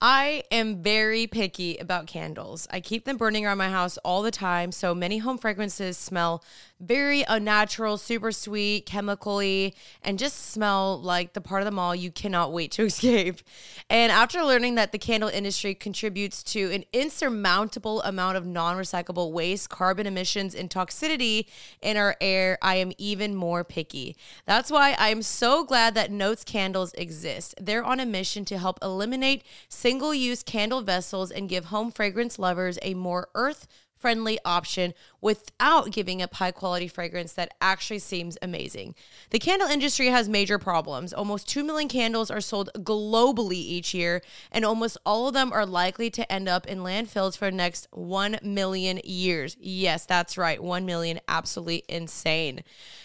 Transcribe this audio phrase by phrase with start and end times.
[0.00, 2.68] I am very picky about candles.
[2.70, 4.70] I keep them burning around my house all the time.
[4.70, 6.44] So many home fragrances smell
[6.78, 12.10] very unnatural, super sweet, chemically, and just smell like the part of the mall you
[12.10, 13.40] cannot wait to escape.
[13.88, 19.32] And after learning that the candle industry contributes to an insurmountable amount of non recyclable
[19.32, 21.46] waste, carbon emissions, and toxicity
[21.80, 24.14] in our air, I am even more picky.
[24.44, 27.54] That's why I am so glad that Notes candles exist.
[27.58, 29.42] They're on a mission to help eliminate
[29.86, 34.92] single use candle vessels and give home fragrance lovers a more earth friendly option
[35.26, 38.94] without giving up high quality fragrance that actually seems amazing.
[39.30, 41.12] The candle industry has major problems.
[41.12, 45.66] Almost 2 million candles are sold globally each year, and almost all of them are
[45.66, 49.56] likely to end up in landfills for the next 1 million years.
[49.58, 52.62] Yes, that's right, 1 million, absolutely insane.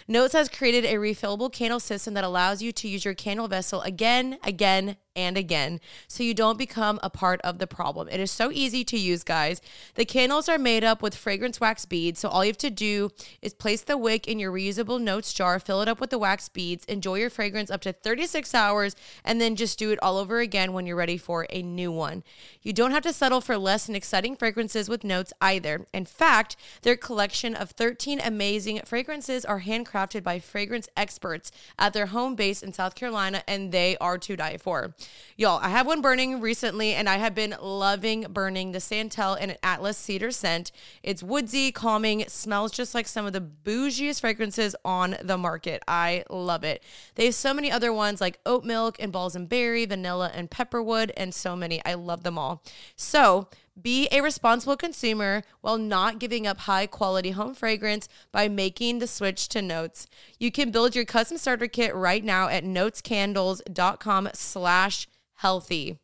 [0.07, 3.81] Notes has created a refillable candle system that allows you to use your candle vessel
[3.81, 8.07] again, again, and again so you don't become a part of the problem.
[8.09, 9.61] It is so easy to use, guys.
[9.95, 13.09] The candles are made up with fragrance wax beads, so all you have to do
[13.41, 16.49] is place the wick in your reusable notes jar, fill it up with the wax
[16.49, 20.39] beads, enjoy your fragrance up to 36 hours, and then just do it all over
[20.39, 22.23] again when you're ready for a new one.
[22.61, 25.85] You don't have to settle for less and exciting fragrances with notes either.
[25.93, 32.07] In fact, their collection of 13 amazing fragrances are handcrafted by fragrance experts at their
[32.07, 34.93] home base in South Carolina, and they are to die for.
[35.37, 39.57] Y'all, I have one burning recently and I have been loving burning the Santal and
[39.63, 40.71] Atlas Cedar scent.
[41.03, 45.83] It's woodsy, calming, smells just like some of the bougiest fragrances on the market.
[45.89, 46.81] I love it.
[47.15, 51.11] They have so many other ones like oat milk and balsam berry, vanilla and pepperwood,
[51.17, 51.83] and so many.
[51.83, 52.63] I love them all.
[52.95, 53.49] So,
[53.81, 59.07] be a responsible consumer while not giving up high quality home fragrance by making the
[59.07, 60.07] switch to Notes.
[60.39, 65.97] You can build your custom starter kit right now at notescandles.com slash healthy.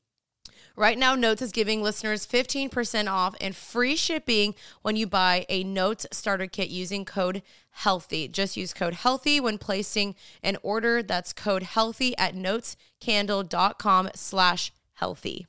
[0.79, 5.63] Right now, Notes is giving listeners 15% off and free shipping when you buy a
[5.63, 7.41] Notes starter kit using code
[7.83, 8.27] HEALTHY.
[8.27, 11.01] Just use code HEALTHY when placing an order.
[11.01, 15.47] That's code HEALTHY at notescandle.com slash healthy.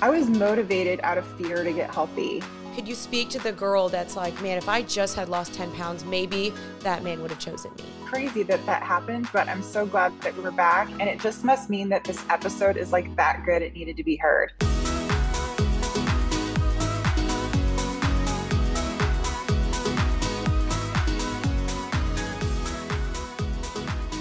[0.00, 2.40] I was motivated out of fear to get healthy.
[2.76, 5.72] Could you speak to the girl that's like, man, if I just had lost 10
[5.72, 7.82] pounds, maybe that man would have chosen me?
[8.04, 10.88] Crazy that that happened, but I'm so glad that we're back.
[11.00, 14.04] And it just must mean that this episode is like that good, it needed to
[14.04, 14.52] be heard.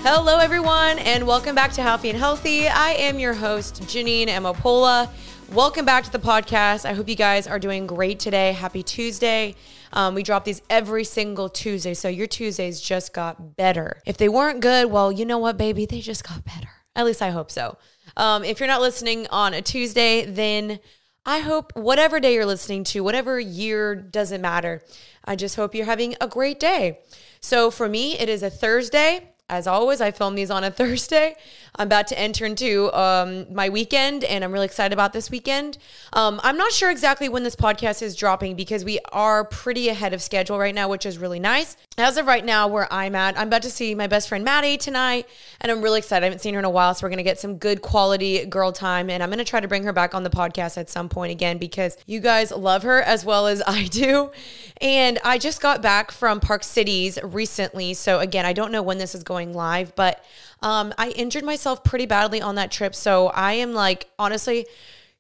[0.02, 2.68] Hello, everyone, and welcome back to Happy and Healthy.
[2.68, 5.08] I am your host, Jeanine Amapola.
[5.54, 6.84] Welcome back to the podcast.
[6.84, 8.52] I hope you guys are doing great today.
[8.52, 9.56] Happy Tuesday.
[9.94, 14.02] Um, we drop these every single Tuesday, so your Tuesdays just got better.
[14.06, 15.86] If they weren't good, well, you know what, baby?
[15.86, 16.68] They just got better.
[16.98, 17.78] At least I hope so.
[18.18, 20.82] Um, if you're not listening on a Tuesday, then
[21.26, 24.82] I hope whatever day you're listening to, whatever year, doesn't matter.
[25.24, 27.00] I just hope you're having a great day.
[27.40, 29.32] So for me, it is a Thursday.
[29.50, 31.36] As always, I film these on a Thursday.
[31.78, 35.78] I'm about to enter into um, my weekend, and I'm really excited about this weekend.
[36.14, 40.14] Um, I'm not sure exactly when this podcast is dropping because we are pretty ahead
[40.14, 41.78] of schedule right now, which is really nice.
[41.98, 44.78] As of right now, where I'm at, I'm about to see my best friend Maddie
[44.78, 45.28] tonight,
[45.62, 46.26] and I'm really excited.
[46.26, 48.72] I haven't seen her in a while, so we're gonna get some good quality girl
[48.72, 51.32] time, and I'm gonna try to bring her back on the podcast at some point
[51.32, 54.32] again because you guys love her as well as I do.
[54.82, 58.98] And I just got back from Park Cities recently, so again, I don't know when
[58.98, 60.24] this is going live, but
[60.62, 62.96] um, I injured myself pretty badly on that trip.
[62.96, 64.66] So I am like, honestly,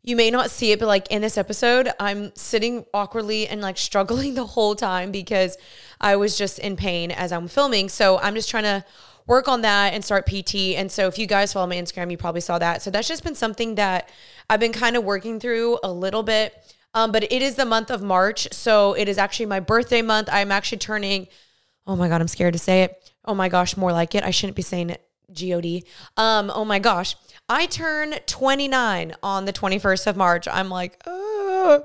[0.03, 3.77] you may not see it, but like in this episode, I'm sitting awkwardly and like
[3.77, 5.57] struggling the whole time because
[5.99, 7.89] I was just in pain as I'm filming.
[7.89, 8.85] So I'm just trying to
[9.27, 10.75] work on that and start PT.
[10.75, 12.81] And so if you guys follow my Instagram, you probably saw that.
[12.81, 14.09] So that's just been something that
[14.49, 16.73] I've been kind of working through a little bit.
[16.93, 18.47] Um, but it is the month of March.
[18.53, 20.29] So it is actually my birthday month.
[20.31, 21.27] I'm actually turning,
[21.85, 23.11] oh my God, I'm scared to say it.
[23.25, 24.23] Oh my gosh, more like it.
[24.23, 25.65] I shouldn't be saying it God.
[26.15, 27.15] Um, oh my gosh.
[27.49, 30.47] I turn 29 on the 21st of March.
[30.47, 31.83] I'm like, oh,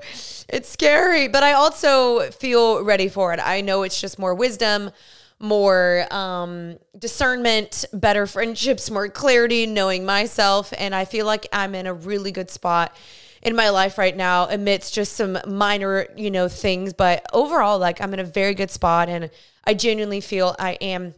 [0.48, 3.40] it's scary, but I also feel ready for it.
[3.42, 4.90] I know it's just more wisdom,
[5.38, 10.72] more um, discernment, better friendships, more clarity, knowing myself.
[10.76, 12.96] And I feel like I'm in a really good spot
[13.42, 16.92] in my life right now amidst just some minor, you know, things.
[16.92, 19.30] But overall, like I'm in a very good spot and
[19.64, 21.14] I genuinely feel I am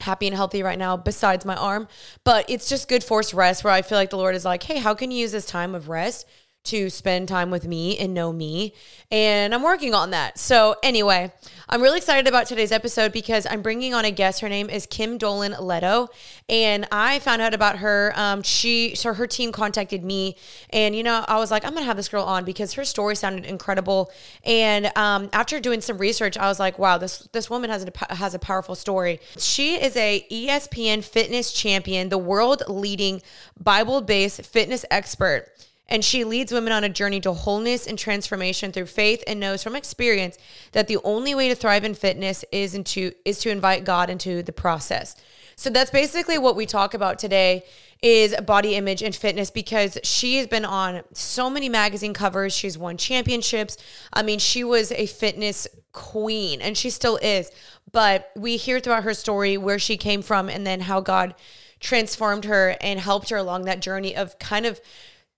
[0.00, 1.88] happy and healthy right now besides my arm.
[2.24, 4.78] But it's just good forced rest where i feel like the lord is like hey
[4.78, 6.26] how can you use this time of rest
[6.64, 8.74] to spend time with me and know me.
[9.10, 10.38] And I'm working on that.
[10.38, 11.32] So, anyway,
[11.68, 14.40] I'm really excited about today's episode because I'm bringing on a guest.
[14.40, 16.08] Her name is Kim Dolan Leto.
[16.48, 18.12] And I found out about her.
[18.16, 20.36] Um, she, so her team contacted me.
[20.70, 22.84] And, you know, I was like, I'm going to have this girl on because her
[22.84, 24.10] story sounded incredible.
[24.44, 28.14] And um, after doing some research, I was like, wow, this, this woman has a,
[28.14, 29.20] has a powerful story.
[29.38, 33.20] She is a ESPN fitness champion, the world leading
[33.60, 35.48] Bible based fitness expert.
[35.88, 39.62] And she leads women on a journey to wholeness and transformation through faith and knows
[39.62, 40.38] from experience
[40.72, 44.42] that the only way to thrive in fitness is into is to invite God into
[44.42, 45.14] the process.
[45.56, 47.64] So that's basically what we talk about today
[48.02, 52.54] is body image and fitness because she has been on so many magazine covers.
[52.54, 53.76] She's won championships.
[54.12, 57.50] I mean, she was a fitness queen and she still is.
[57.92, 61.34] But we hear throughout her story where she came from and then how God
[61.80, 64.80] transformed her and helped her along that journey of kind of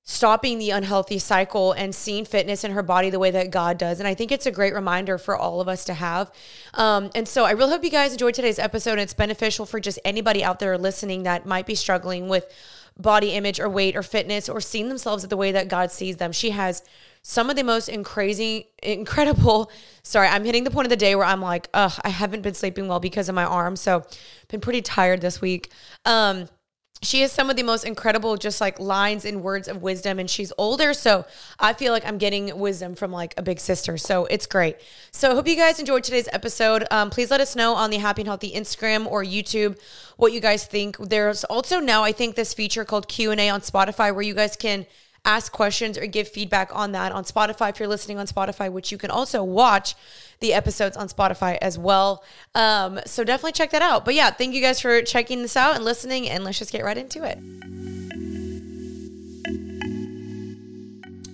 [0.08, 3.99] stopping the unhealthy cycle and seeing fitness in her body the way that God does.
[3.99, 6.31] And I think it's a great reminder for all of us to have.
[6.75, 9.00] Um, and so I really hope you guys enjoyed today's episode.
[9.00, 12.47] It's beneficial for just anybody out there listening that might be struggling with
[12.97, 16.31] body image or weight or fitness or seeing themselves the way that God sees them.
[16.31, 16.85] She has
[17.23, 19.73] some of the most crazy, incredible.
[20.05, 22.55] Sorry, I'm hitting the point of the day where I'm like, ugh, I haven't been
[22.55, 23.75] sleeping well because of my arm.
[23.75, 24.05] So,
[24.47, 25.73] been pretty tired this week.
[26.05, 26.49] Um,
[27.02, 30.31] she has some of the most incredible just like lines and words of wisdom and
[30.31, 31.25] she's older so
[31.60, 34.76] i feel like i'm getting wisdom from like a big sister so it's great.
[35.10, 36.84] So i hope you guys enjoyed today's episode.
[36.90, 39.78] Um, please let us know on the happy and healthy instagram or youtube
[40.16, 40.96] what you guys think.
[40.98, 44.87] There's also now i think this feature called q&a on spotify where you guys can
[45.26, 48.90] ask questions or give feedback on that on Spotify if you're listening on Spotify, which
[48.90, 49.94] you can also watch
[50.40, 52.25] the episodes on Spotify as well.
[52.55, 54.05] Um, so definitely check that out.
[54.05, 56.84] But yeah, thank you guys for checking this out and listening, and let's just get
[56.84, 57.38] right into it.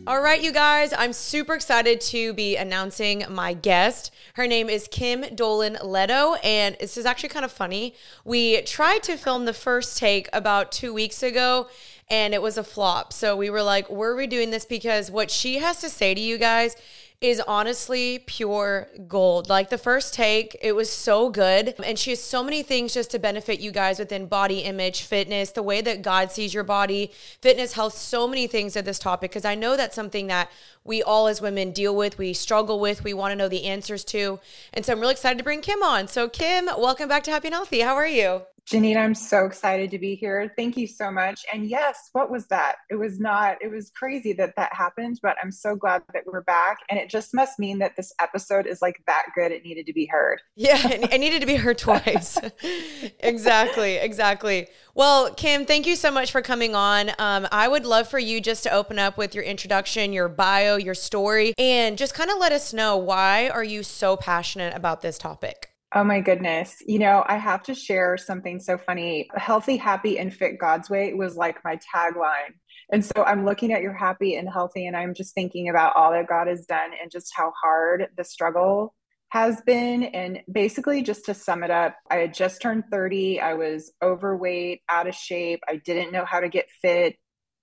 [0.05, 4.13] All right, you guys, I'm super excited to be announcing my guest.
[4.35, 7.95] Her name is Kim Dolan Leto, and this is actually kind of funny.
[8.25, 11.69] We tried to film the first take about two weeks ago,
[12.13, 13.11] and it was a flop.
[13.11, 16.37] So we were like, we're redoing this because what she has to say to you
[16.37, 16.77] guys
[17.23, 19.49] is honestly pure gold.
[19.49, 21.75] Like the first take, it was so good.
[21.83, 25.53] And she has so many things just to benefit you guys within body image, fitness,
[25.53, 29.31] the way that God sees your body, fitness, health, so many things at this topic.
[29.31, 30.51] Because I know that's something that
[30.85, 34.05] we all as women deal with, we struggle with, we want to know the answers
[34.07, 34.39] to.
[34.75, 36.09] And so I'm really excited to bring Kim on.
[36.09, 37.81] So, Kim, welcome back to Happy and Healthy.
[37.81, 38.43] How are you?
[38.71, 40.53] Jeanine, I'm so excited to be here.
[40.57, 41.45] Thank you so much.
[41.53, 42.77] And yes, what was that?
[42.91, 46.43] It was not, it was crazy that that happened, but I'm so glad that we're
[46.43, 46.79] back.
[46.89, 49.51] And it just must mean that this episode is like that good.
[49.51, 50.41] It needed to be heard.
[50.55, 52.39] Yeah, it needed to be heard twice.
[53.19, 54.69] exactly, exactly.
[54.95, 57.11] Well, Kim, thank you so much for coming on.
[57.19, 60.77] Um, I would love for you just to open up with your introduction, your bio,
[60.77, 65.03] your story, and just kind of let us know why are you so passionate about
[65.03, 65.72] this topic?
[65.95, 66.83] Oh my goodness.
[66.87, 69.29] You know, I have to share something so funny.
[69.35, 72.55] Healthy, happy, and fit God's way was like my tagline.
[72.91, 76.13] And so I'm looking at your happy and healthy, and I'm just thinking about all
[76.13, 78.95] that God has done and just how hard the struggle
[79.29, 80.05] has been.
[80.05, 83.41] And basically, just to sum it up, I had just turned 30.
[83.41, 85.61] I was overweight, out of shape.
[85.69, 87.17] I didn't know how to get fit.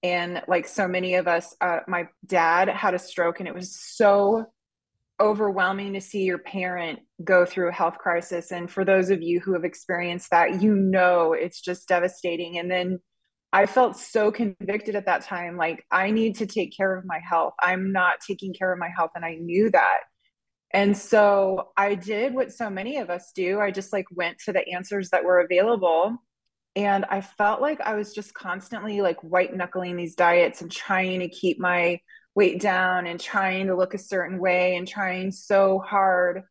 [0.03, 3.75] And like so many of us, uh, my dad had a stroke, and it was
[3.75, 4.45] so
[5.19, 8.51] overwhelming to see your parent go through a health crisis.
[8.51, 12.57] And for those of you who have experienced that, you know it's just devastating.
[12.57, 12.99] And then
[13.51, 17.19] I felt so convicted at that time like, I need to take care of my
[17.27, 17.53] health.
[17.59, 19.11] I'm not taking care of my health.
[19.15, 19.99] And I knew that.
[20.71, 23.59] And so I did what so many of us do.
[23.59, 26.15] I just like went to the answers that were available.
[26.75, 31.21] And I felt like I was just constantly like white knuckling these diets and trying
[31.21, 31.99] to keep my
[32.39, 36.43] weight down and trying to look a certain way and trying so hard.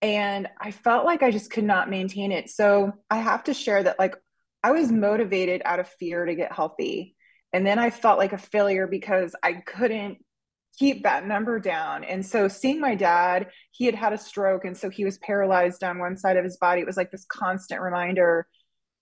[0.00, 2.48] And i felt like i just could not maintain it.
[2.48, 4.14] So i have to share that like
[4.62, 7.14] i was motivated out of fear to get healthy.
[7.52, 10.16] And then i felt like a failure because i couldn't
[10.78, 12.04] keep that number down.
[12.04, 15.84] And so seeing my dad he had had a stroke and so he was paralyzed
[15.84, 16.80] on one side of his body.
[16.80, 18.46] It was like this constant reminder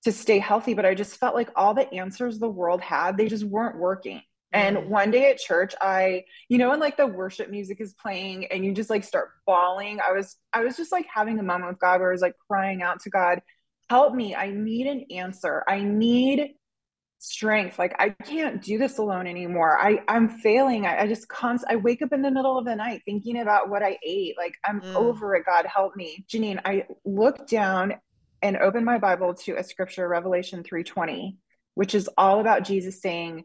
[0.03, 0.75] to stay healthy.
[0.75, 4.23] But i just felt like all the answers the world had they just weren't working
[4.53, 4.87] and mm.
[4.87, 8.65] one day at church, I, you know, when like the worship music is playing and
[8.65, 11.81] you just like start bawling, I was, I was just like having a moment with
[11.81, 13.41] God where I was like crying out to God,
[13.89, 14.35] help me.
[14.35, 15.65] I need an answer.
[15.67, 16.55] I need
[17.19, 17.79] strength.
[17.79, 19.79] Like I can't do this alone anymore.
[19.81, 20.87] I, I'm failing.
[20.87, 23.71] I, I just const I wake up in the middle of the night thinking about
[23.71, 24.35] what I ate.
[24.37, 24.95] Like I'm mm.
[24.97, 25.47] over it.
[25.47, 26.25] God help me.
[26.29, 27.95] Jeanine, I look down
[28.43, 31.39] and open my Bible to a scripture, Revelation 320,
[31.75, 33.45] which is all about Jesus saying,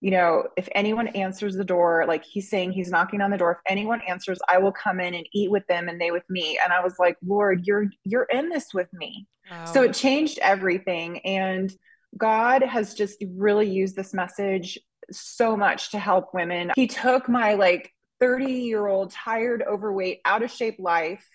[0.00, 3.52] you know, if anyone answers the door, like he's saying he's knocking on the door,
[3.52, 6.58] if anyone answers, I will come in and eat with them and they with me.
[6.62, 9.26] And I was like, Lord, you're you're in this with me.
[9.50, 9.64] Wow.
[9.64, 11.20] So it changed everything.
[11.20, 11.72] And
[12.16, 14.78] God has just really used this message
[15.10, 16.72] so much to help women.
[16.74, 21.26] He took my like 30 year old, tired, overweight, out of shape life,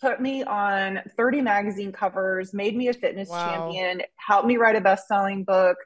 [0.00, 3.48] put me on 30 magazine covers, made me a fitness wow.
[3.50, 5.76] champion, helped me write a best selling book,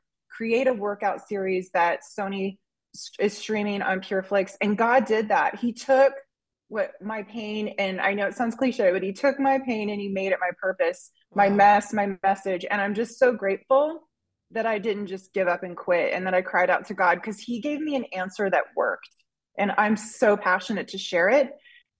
[0.40, 2.56] create a workout series that Sony
[3.18, 4.54] is streaming on PureFlix.
[4.62, 5.56] And God did that.
[5.56, 6.14] He took
[6.68, 10.00] what my pain, and I know it sounds cliche, but He took my pain and
[10.00, 12.64] He made it my purpose, my mess, my message.
[12.70, 14.08] And I'm just so grateful
[14.52, 17.16] that I didn't just give up and quit and that I cried out to God
[17.16, 19.10] because He gave me an answer that worked.
[19.58, 21.50] And I'm so passionate to share it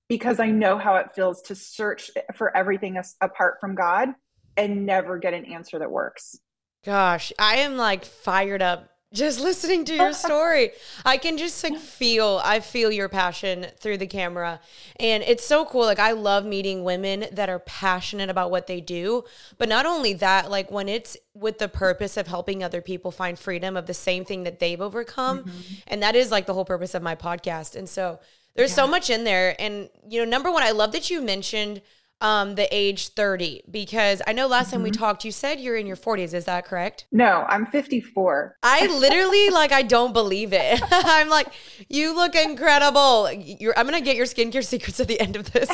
[0.08, 4.08] because I know how it feels to search for everything apart from God
[4.56, 6.38] and never get an answer that works.
[6.84, 10.70] Gosh, I am like fired up just listening to your story.
[11.04, 14.60] I can just like feel, I feel your passion through the camera.
[14.96, 15.82] And it's so cool.
[15.82, 19.24] Like, I love meeting women that are passionate about what they do.
[19.58, 23.38] But not only that, like, when it's with the purpose of helping other people find
[23.38, 25.40] freedom of the same thing that they've overcome.
[25.40, 25.74] Mm-hmm.
[25.88, 27.74] And that is like the whole purpose of my podcast.
[27.74, 28.20] And so
[28.54, 28.76] there's yeah.
[28.76, 29.56] so much in there.
[29.60, 31.82] And, you know, number one, I love that you mentioned
[32.20, 34.76] um, the age 30 because I know last mm-hmm.
[34.76, 35.00] time we mm-hmm.
[35.00, 36.34] talked, you said you're in your 40s.
[36.34, 37.06] Is that correct?
[37.12, 38.56] No, I'm 54.
[38.62, 40.80] I literally like I don't believe it.
[40.90, 41.48] I'm like,
[41.88, 43.30] you look incredible.
[43.32, 45.70] You're, I'm gonna get your skincare secrets at the end of this.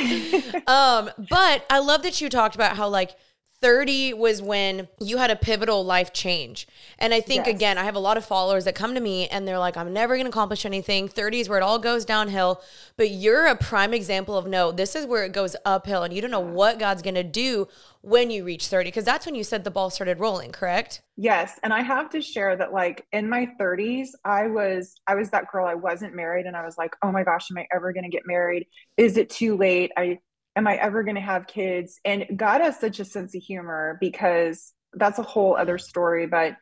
[0.67, 3.17] um, but I love that you talked about how like
[3.61, 6.69] 30 was when you had a pivotal life change.
[6.99, 7.55] And I think, yes.
[7.55, 9.93] again, I have a lot of followers that come to me and they're like, I'm
[9.93, 11.09] never going to accomplish anything.
[11.09, 12.61] 30 is where it all goes downhill.
[12.97, 16.03] But you're a prime example of no, this is where it goes uphill.
[16.03, 17.67] And you don't know what God's going to do
[18.03, 21.03] when you reach 30, because that's when you said the ball started rolling, correct?
[21.17, 21.59] Yes.
[21.63, 25.51] And I have to share that, like, in my 30s, I was, I was that
[25.51, 25.67] girl.
[25.67, 26.47] I wasn't married.
[26.47, 28.67] And I was like, oh my gosh, am I ever going to get married?
[28.97, 29.91] Is it too late?
[29.97, 30.19] I,
[30.57, 32.01] am I ever going to have kids?
[32.05, 36.27] And God has such a sense of humor because that's a whole other story.
[36.27, 36.57] But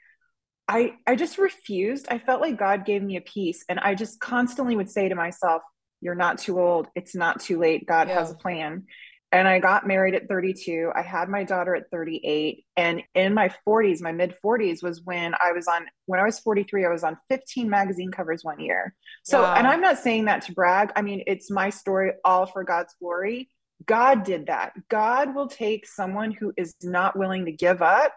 [0.66, 2.08] I, I just refused.
[2.10, 3.64] I felt like God gave me a peace.
[3.68, 5.62] And I just constantly would say to myself,
[6.00, 6.88] You're not too old.
[6.94, 7.86] It's not too late.
[7.86, 8.18] God yeah.
[8.18, 8.84] has a plan.
[9.30, 10.92] And I got married at 32.
[10.94, 12.64] I had my daughter at 38.
[12.76, 16.38] And in my 40s, my mid 40s was when I was on, when I was
[16.38, 18.94] 43, I was on 15 magazine covers one year.
[19.24, 19.54] So, wow.
[19.54, 20.92] and I'm not saying that to brag.
[20.94, 23.48] I mean, it's my story all for God's glory.
[23.87, 24.73] God did that.
[24.88, 28.12] God will take someone who is not willing to give up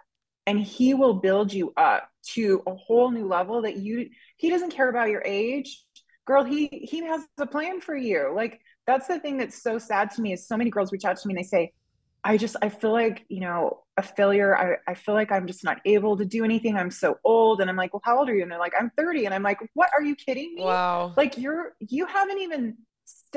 [0.46, 4.72] and he will build you up to a whole new level that you he doesn't
[4.72, 5.84] care about your age.
[6.26, 8.32] Girl, he he has a plan for you.
[8.36, 11.18] Like that's the thing that's so sad to me is so many girls reach out
[11.18, 11.74] to me and they say,
[12.24, 14.58] I just I feel like, you know, a failure.
[14.58, 16.78] I, I feel like I'm just not able to do anything.
[16.78, 17.62] I'm so old.
[17.62, 18.44] And I'm like, well, how old are you?
[18.44, 19.26] And they're like, I'm 30.
[19.26, 20.64] And I'm like, what are you kidding me?
[20.64, 21.14] Wow.
[21.18, 22.78] Like you're you haven't even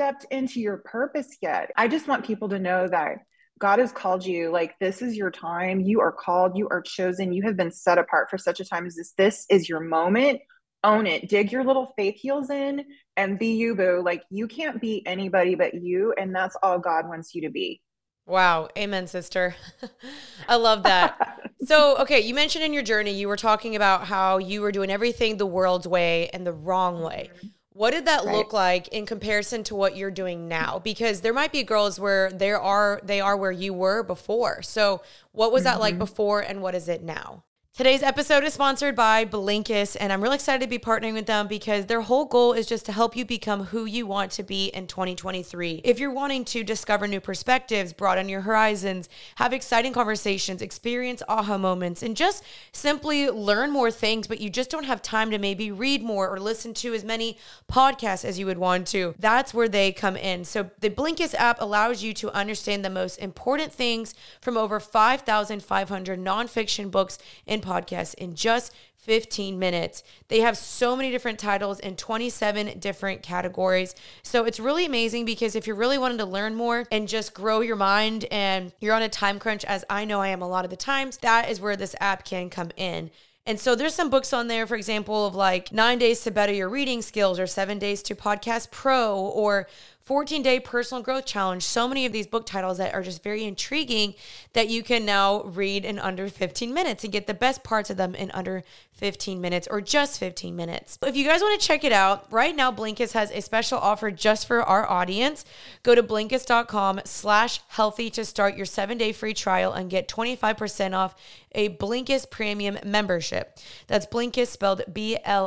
[0.01, 1.69] stepped into your purpose yet.
[1.77, 3.17] I just want people to know that
[3.59, 4.49] God has called you.
[4.51, 5.79] Like, this is your time.
[5.79, 6.57] You are called.
[6.57, 7.31] You are chosen.
[7.31, 9.13] You have been set apart for such a time as this.
[9.15, 10.41] This is your moment.
[10.83, 11.29] Own it.
[11.29, 12.83] Dig your little faith heels in
[13.15, 14.01] and be you, boo.
[14.03, 16.15] Like, you can't be anybody but you.
[16.17, 17.79] And that's all God wants you to be.
[18.25, 18.69] Wow.
[18.75, 19.55] Amen, sister.
[20.49, 21.51] I love that.
[21.63, 24.89] so, okay, you mentioned in your journey, you were talking about how you were doing
[24.89, 27.29] everything the world's way and the wrong way.
[27.35, 27.47] Mm-hmm.
[27.81, 28.35] What did that right.
[28.35, 30.77] look like in comparison to what you're doing now?
[30.77, 34.61] Because there might be girls where there are they are where you were before.
[34.61, 35.73] So, what was mm-hmm.
[35.73, 35.99] that like mm-hmm.
[36.01, 37.43] before and what is it now?
[37.73, 41.47] Today's episode is sponsored by Blinkist, and I'm really excited to be partnering with them
[41.47, 44.65] because their whole goal is just to help you become who you want to be
[44.65, 45.79] in 2023.
[45.85, 51.57] If you're wanting to discover new perspectives, broaden your horizons, have exciting conversations, experience aha
[51.57, 55.71] moments, and just simply learn more things, but you just don't have time to maybe
[55.71, 57.37] read more or listen to as many
[57.71, 60.43] podcasts as you would want to, that's where they come in.
[60.43, 66.19] So the Blinkist app allows you to understand the most important things from over 5,500
[66.19, 67.17] nonfiction books
[67.61, 70.03] in podcasts in just 15 minutes.
[70.27, 73.95] They have so many different titles in 27 different categories.
[74.21, 77.61] So it's really amazing because if you're really wanting to learn more and just grow
[77.61, 80.65] your mind and you're on a time crunch, as I know I am a lot
[80.65, 83.09] of the times, that is where this app can come in.
[83.47, 86.53] And so there's some books on there, for example, of like nine days to better
[86.53, 89.67] your reading skills, or seven days to podcast pro, or
[90.11, 91.63] 14 day personal growth challenge.
[91.63, 94.13] So many of these book titles that are just very intriguing
[94.51, 97.95] that you can now read in under 15 minutes and get the best parts of
[97.95, 100.99] them in under 15 minutes or just 15 minutes.
[101.01, 104.11] If you guys want to check it out, right now Blinkist has a special offer
[104.11, 105.45] just for our audience.
[105.81, 110.93] Go to Blinkist.com slash healthy to start your seven day free trial and get 25%
[110.93, 111.15] off
[111.53, 113.57] a Blinkist premium membership.
[113.87, 115.43] That's Blinkist spelled B-L-I-N-K-I-S-T,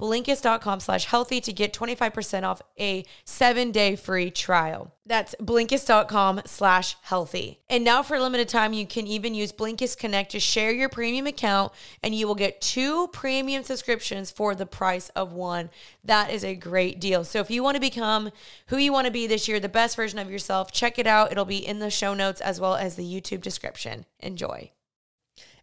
[0.00, 4.92] Blinkist.com slash healthy to get 25% off a seven day free trial.
[5.06, 7.60] That's Blinkist.com slash healthy.
[7.68, 10.88] And now for a limited time, you can even use Blinkist Connect to share your
[10.88, 11.72] premium account
[12.02, 15.70] and you will get two premium subscriptions for the price of one.
[16.02, 17.24] That is a great deal.
[17.24, 18.30] So if you want to become
[18.68, 21.30] who you want to be this year, the best version of yourself, check it out.
[21.30, 24.06] It'll be in the show notes as well as the YouTube description.
[24.20, 24.70] Enjoy.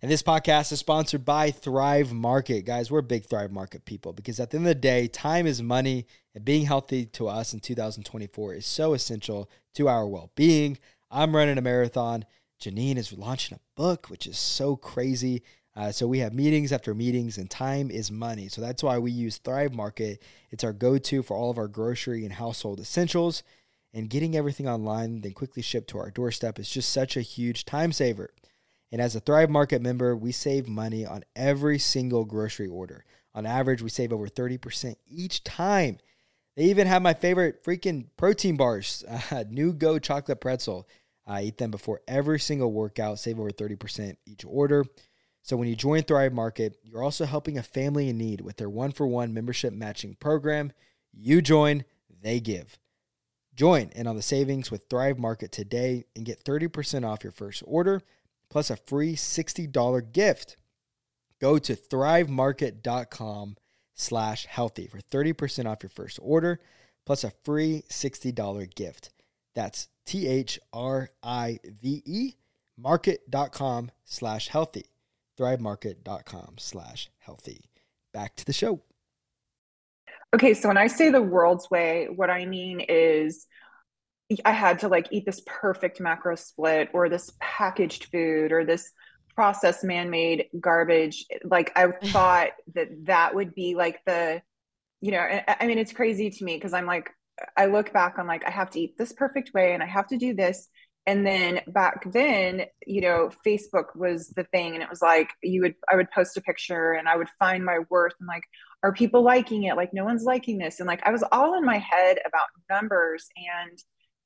[0.04, 2.66] And this podcast is sponsored by Thrive Market.
[2.66, 5.62] Guys, we're big Thrive Market people because at the end of the day, time is
[5.62, 10.80] money, and being healthy to us in 2024 is so essential to our well being.
[11.12, 12.26] I'm running a marathon.
[12.60, 15.44] Janine is launching a book, which is so crazy.
[15.76, 18.48] Uh, so we have meetings after meetings, and time is money.
[18.48, 20.24] So that's why we use Thrive Market.
[20.50, 23.44] It's our go to for all of our grocery and household essentials.
[23.94, 27.66] And getting everything online, then quickly shipped to our doorstep is just such a huge
[27.66, 28.32] time saver.
[28.92, 33.06] And as a Thrive Market member, we save money on every single grocery order.
[33.34, 35.98] On average, we save over 30% each time.
[36.58, 40.88] They even have my favorite freaking protein bars, uh, NuGo Chocolate Pretzel.
[41.26, 44.84] I eat them before every single workout, save over 30% each order.
[45.44, 48.70] So when you join Thrive Market, you're also helping a family in need with their
[48.70, 50.74] one for one membership matching program.
[51.14, 51.86] You join,
[52.22, 52.78] they give.
[53.56, 57.64] Join in on the savings with Thrive Market today and get 30% off your first
[57.66, 58.02] order
[58.52, 60.58] plus a free $60 gift.
[61.40, 63.56] Go to thrivemarket.com
[63.96, 66.60] slash healthy for 30% off your first order
[67.06, 69.10] plus a free $60 gift.
[69.56, 70.64] That's T-H-R-I-V-E
[72.78, 74.86] market.com slash healthy.
[75.40, 77.66] Thrivemarket.com slash healthy.
[78.14, 78.82] Back to the show.
[80.34, 83.48] Okay, so when I say the world's way, what I mean is
[84.46, 88.92] I had to like eat this perfect macro split or this packaged food or this
[89.36, 91.26] processed man-made garbage.
[91.44, 94.42] Like i thought that that would be like the
[95.00, 97.10] you know i mean it's crazy to me because i'm like
[97.58, 100.08] i look back on like i have to eat this perfect way and i have
[100.08, 100.68] to do this.
[101.08, 105.62] And then back then you know facebook was the thing and it was like you
[105.62, 108.44] would i would post a picture and i would find my worth and like
[108.84, 109.76] are people liking it?
[109.76, 110.80] Like no one's liking this.
[110.80, 113.78] And like i was all in my head about numbers and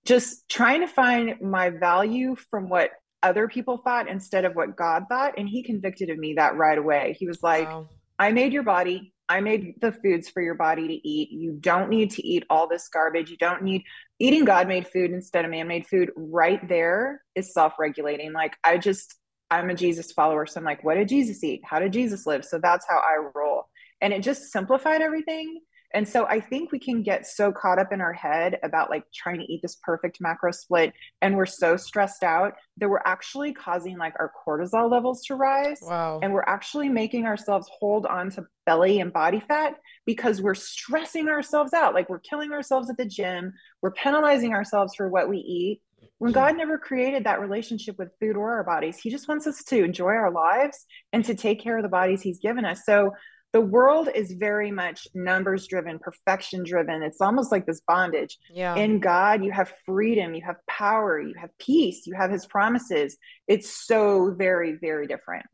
[0.06, 2.92] just trying to find my value from what
[3.24, 5.34] other people thought instead of what God thought.
[5.38, 7.16] And he convicted of me that right away.
[7.20, 7.90] He was like, wow.
[8.20, 9.14] I made your body.
[9.28, 11.32] I made the foods for your body to eat.
[11.32, 13.32] You don't need to eat all this garbage.
[13.32, 13.84] You don't need
[14.20, 18.32] eating God made food instead of man made food right there is self regulating.
[18.32, 19.16] Like, I just,
[19.50, 20.46] I'm a Jesus follower.
[20.46, 21.62] So I'm like, what did Jesus eat?
[21.66, 22.46] How did Jesus live?
[22.46, 23.64] So that's how I roll.
[24.02, 25.60] And it just simplified everything.
[25.96, 29.06] And so I think we can get so caught up in our head about like
[29.14, 33.54] trying to eat this perfect macro split and we're so stressed out that we're actually
[33.54, 35.80] causing like our cortisol levels to rise.
[35.82, 36.20] Wow.
[36.22, 41.30] And we're actually making ourselves hold on to belly and body fat because we're stressing
[41.30, 41.94] ourselves out.
[41.94, 45.82] Like we're killing ourselves at the gym, we're penalizing ourselves for what we eat.
[46.18, 49.64] When God never created that relationship with food or our bodies, He just wants us
[49.66, 52.84] to enjoy our lives and to take care of the bodies He's given us.
[52.86, 53.12] So
[53.56, 57.02] the world is very much numbers driven, perfection driven.
[57.02, 58.38] It's almost like this bondage.
[58.54, 58.76] Yeah.
[58.76, 63.16] In God, you have freedom, you have power, you have peace, you have his promises.
[63.48, 65.46] It's so very, very different.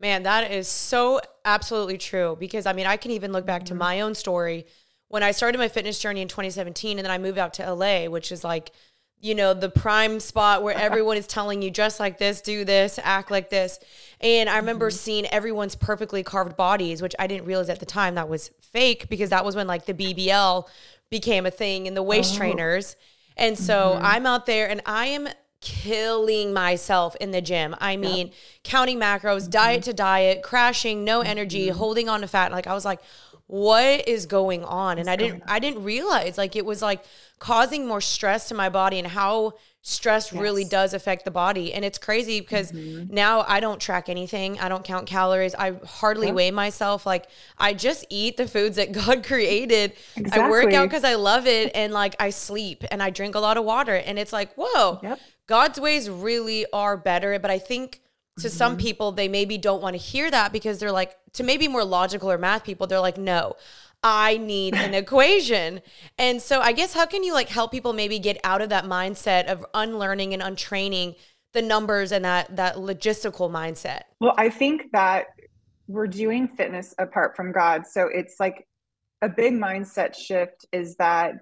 [0.00, 2.36] Man, that is so absolutely true.
[2.40, 3.78] Because I mean, I can even look back to mm-hmm.
[3.78, 4.66] my own story
[5.06, 8.06] when I started my fitness journey in 2017 and then I moved out to LA,
[8.06, 8.72] which is like
[9.20, 12.98] you know, the prime spot where everyone is telling you dress like this, do this,
[13.02, 13.78] act like this.
[14.20, 14.96] And I remember mm-hmm.
[14.96, 19.08] seeing everyone's perfectly carved bodies, which I didn't realize at the time that was fake
[19.08, 20.66] because that was when like the BBL
[21.10, 22.38] became a thing and the waist oh.
[22.38, 22.96] trainers.
[23.36, 24.04] And so mm-hmm.
[24.04, 25.28] I'm out there and I am
[25.60, 27.74] killing myself in the gym.
[27.80, 28.36] I mean, yep.
[28.62, 29.50] counting macros, mm-hmm.
[29.50, 31.78] diet to diet, crashing, no energy, mm-hmm.
[31.78, 32.52] holding on to fat.
[32.52, 33.00] Like I was like,
[33.46, 34.98] what is going on?
[34.98, 37.04] And What's I didn't I didn't realize like it was like
[37.38, 39.54] causing more stress to my body and how
[39.86, 40.40] stress yes.
[40.40, 41.74] really does affect the body.
[41.74, 43.12] And it's crazy because mm-hmm.
[43.14, 44.58] now I don't track anything.
[44.58, 45.54] I don't count calories.
[45.54, 47.04] I hardly weigh myself.
[47.04, 47.26] Like
[47.58, 49.92] I just eat the foods that God created.
[50.16, 50.42] Exactly.
[50.42, 53.40] I work out because I love it and like I sleep and I drink a
[53.40, 53.94] lot of water.
[53.94, 55.20] And it's like, whoa, yep.
[55.46, 57.38] God's ways really are better.
[57.38, 58.00] But I think
[58.38, 58.56] to mm-hmm.
[58.56, 61.84] some people, they maybe don't want to hear that because they're like, to maybe more
[61.84, 63.54] logical or math people, they're like, no,
[64.02, 65.80] I need an equation.
[66.18, 68.84] And so I guess how can you like help people maybe get out of that
[68.84, 71.14] mindset of unlearning and untraining
[71.52, 74.02] the numbers and that that logistical mindset?
[74.20, 75.26] Well, I think that
[75.86, 77.86] we're doing fitness apart from God.
[77.86, 78.66] So it's like
[79.22, 81.34] a big mindset shift is that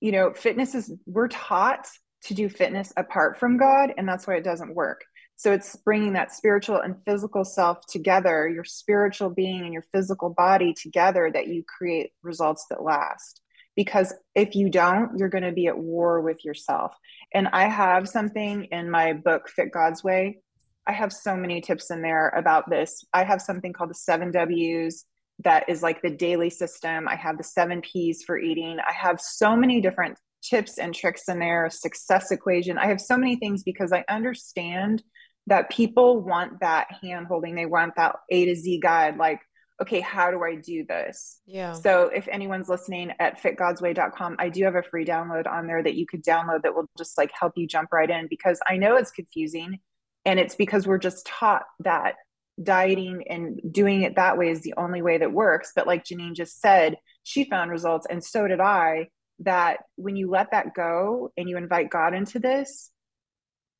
[0.00, 1.86] you know, fitness is we're taught
[2.24, 5.04] to do fitness apart from God and that's why it doesn't work.
[5.36, 10.30] So it's bringing that spiritual and physical self together, your spiritual being and your physical
[10.30, 13.40] body together that you create results that last.
[13.76, 16.96] Because if you don't, you're going to be at war with yourself.
[17.32, 20.38] And I have something in my book, Fit God's Way.
[20.86, 23.04] I have so many tips in there about this.
[23.12, 25.06] I have something called the seven W's
[25.42, 27.08] that is like the daily system.
[27.08, 28.78] I have the seven P's for eating.
[28.78, 32.78] I have so many different tips and tricks in there, success equation.
[32.78, 35.02] I have so many things because I understand
[35.46, 37.54] that people want that hand holding.
[37.54, 39.40] They want that a to z guide like
[39.82, 41.40] okay how do i do this?
[41.46, 41.72] Yeah.
[41.72, 45.94] So if anyone's listening at fitgodsway.com i do have a free download on there that
[45.94, 48.96] you could download that will just like help you jump right in because i know
[48.96, 49.78] it's confusing
[50.24, 52.14] and it's because we're just taught that
[52.62, 55.72] dieting and doing it that way is the only way that works.
[55.74, 59.08] But like jeanine just said she found results and so did i
[59.40, 62.90] that when you let that go and you invite god into this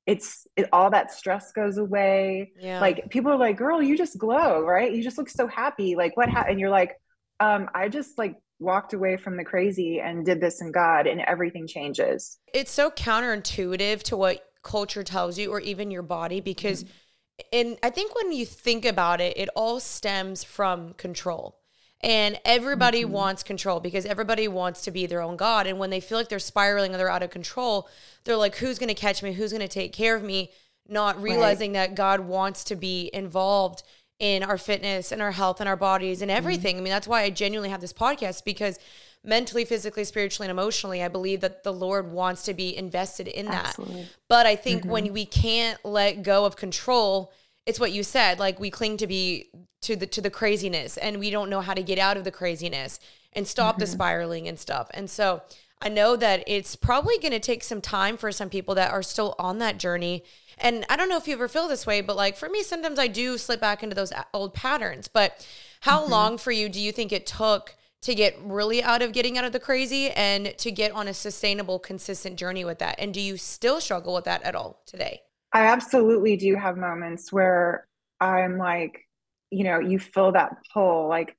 [0.06, 2.52] it's it, all that stress goes away.
[2.58, 2.80] Yeah.
[2.80, 4.92] like people are like girl you just glow right?
[4.92, 5.96] You just look so happy.
[5.96, 6.96] Like what happened and you're like
[7.40, 11.20] um i just like walked away from the crazy and did this in god and
[11.20, 12.38] everything changes.
[12.52, 17.42] It's so counterintuitive to what culture tells you or even your body because mm-hmm.
[17.52, 21.60] and i think when you think about it it all stems from control
[22.04, 23.12] and everybody mm-hmm.
[23.12, 25.66] wants control because everybody wants to be their own God.
[25.66, 27.88] And when they feel like they're spiraling or they're out of control,
[28.24, 29.32] they're like, who's going to catch me?
[29.32, 30.50] Who's going to take care of me?
[30.86, 31.88] Not realizing right.
[31.88, 33.82] that God wants to be involved
[34.18, 36.36] in our fitness and our health and our bodies and mm-hmm.
[36.36, 36.74] everything.
[36.76, 36.82] Mm-hmm.
[36.82, 38.78] I mean, that's why I genuinely have this podcast because
[39.24, 43.46] mentally, physically, spiritually, and emotionally, I believe that the Lord wants to be invested in
[43.46, 43.68] that.
[43.68, 44.08] Absolutely.
[44.28, 44.90] But I think mm-hmm.
[44.90, 47.32] when we can't let go of control,
[47.66, 49.48] it's what you said like we cling to be
[49.80, 52.30] to the to the craziness and we don't know how to get out of the
[52.30, 53.00] craziness
[53.32, 53.80] and stop mm-hmm.
[53.80, 54.90] the spiraling and stuff.
[54.94, 55.42] And so
[55.82, 59.02] i know that it's probably going to take some time for some people that are
[59.02, 60.24] still on that journey.
[60.58, 62.98] And i don't know if you ever feel this way but like for me sometimes
[62.98, 65.08] i do slip back into those old patterns.
[65.08, 65.46] But
[65.80, 66.12] how mm-hmm.
[66.12, 69.46] long for you do you think it took to get really out of getting out
[69.46, 72.96] of the crazy and to get on a sustainable consistent journey with that?
[72.98, 75.22] And do you still struggle with that at all today
[75.54, 77.86] I absolutely do have moments where
[78.20, 79.08] I'm like,
[79.50, 81.08] you know, you feel that pull.
[81.08, 81.36] Like,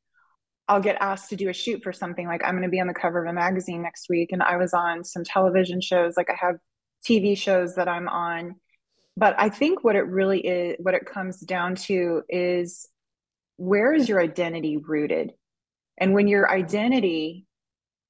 [0.69, 2.25] I'll get asked to do a shoot for something.
[2.25, 4.55] Like, I'm going to be on the cover of a magazine next week, and I
[4.55, 6.15] was on some television shows.
[6.15, 6.55] Like, I have
[7.05, 8.55] TV shows that I'm on.
[9.17, 12.87] But I think what it really is, what it comes down to is
[13.57, 15.33] where is your identity rooted?
[15.97, 17.45] And when your identity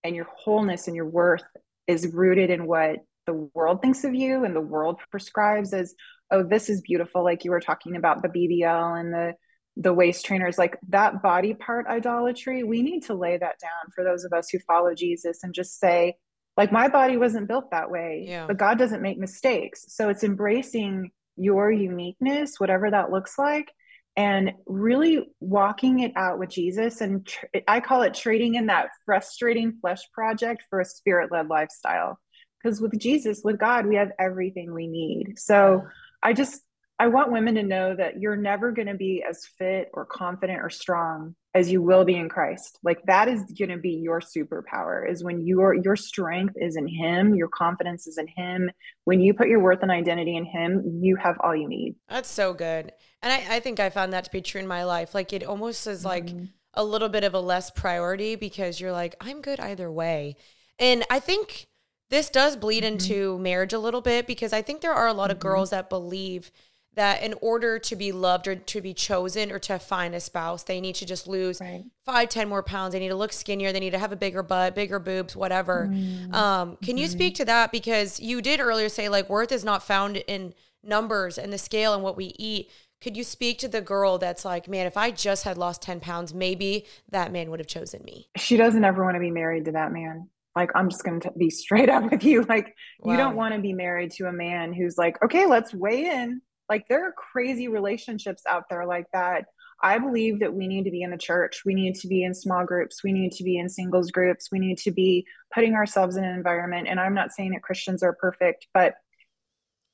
[0.03, 1.43] and your wholeness and your worth
[1.87, 5.93] is rooted in what the world thinks of you and the world prescribes as
[6.31, 9.33] oh this is beautiful like you were talking about the bbl and the
[9.77, 14.03] the waist trainers like that body part idolatry we need to lay that down for
[14.03, 16.15] those of us who follow jesus and just say
[16.55, 18.47] like my body wasn't built that way yeah.
[18.47, 23.71] but god doesn't make mistakes so it's embracing your uniqueness whatever that looks like
[24.15, 28.88] and really walking it out with jesus and tr- i call it trading in that
[29.05, 32.17] frustrating flesh project for a spirit-led lifestyle
[32.65, 35.38] because with Jesus, with God, we have everything we need.
[35.38, 35.84] So
[36.23, 36.62] I just,
[36.97, 40.62] I want women to know that you're never going to be as fit or confident
[40.62, 42.80] or strong as you will be in Christ.
[42.84, 46.88] Like that is going to be your superpower is when your your strength is in
[46.88, 48.71] him, your confidence is in him.
[49.04, 51.95] When you put your worth and identity in him, you have all you need.
[52.10, 52.93] That's so good.
[53.21, 55.13] And I, I think I found that to be true in my life.
[55.13, 56.45] Like it almost is like mm-hmm.
[56.73, 60.38] a little bit of a less priority because you're like, I'm good either way.
[60.80, 61.67] And I think
[62.09, 62.93] this does bleed mm-hmm.
[62.93, 65.47] into marriage a little bit because I think there are a lot of mm-hmm.
[65.47, 66.51] girls that believe
[66.95, 70.63] that in order to be loved or to be chosen or to find a spouse,
[70.63, 71.83] they need to just lose right.
[72.05, 72.93] five, ten more pounds.
[72.93, 73.71] They need to look skinnier.
[73.71, 75.89] They need to have a bigger butt, bigger boobs, whatever.
[75.91, 76.33] Mm-hmm.
[76.33, 77.71] Um, can you speak to that?
[77.71, 81.93] Because you did earlier say like worth is not found in numbers and the scale
[81.93, 82.71] and what we eat.
[83.01, 85.99] Could you speak to the girl that's like, man, if I just had lost 10
[85.99, 88.29] pounds, maybe that man would have chosen me?
[88.37, 90.29] She doesn't ever want to be married to that man.
[90.55, 92.43] Like, I'm just going to be straight up with you.
[92.43, 93.11] Like, wow.
[93.11, 96.41] you don't want to be married to a man who's like, okay, let's weigh in.
[96.69, 99.45] Like, there are crazy relationships out there like that.
[99.83, 101.63] I believe that we need to be in the church.
[101.65, 103.03] We need to be in small groups.
[103.03, 104.49] We need to be in singles groups.
[104.51, 106.87] We need to be putting ourselves in an environment.
[106.87, 108.95] And I'm not saying that Christians are perfect, but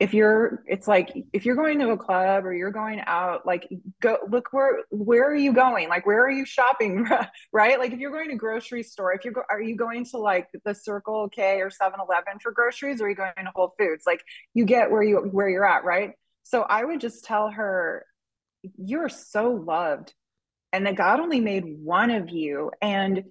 [0.02, 3.70] if you're it's like if you're going to a club or you're going out like
[4.02, 5.90] go look where where are you going?
[5.90, 7.08] Like where are you shopping
[7.54, 7.78] right?
[7.78, 10.48] Like if you're going to grocery store if you're go, are you going to like
[10.66, 14.06] the circle k or 7-eleven for groceries or are you going to whole foods?
[14.08, 14.24] Like
[14.56, 16.14] you get where you where you're at right?
[16.42, 18.04] So i would just tell her
[18.80, 20.16] you're so loved
[20.74, 23.24] and that god only made one of you and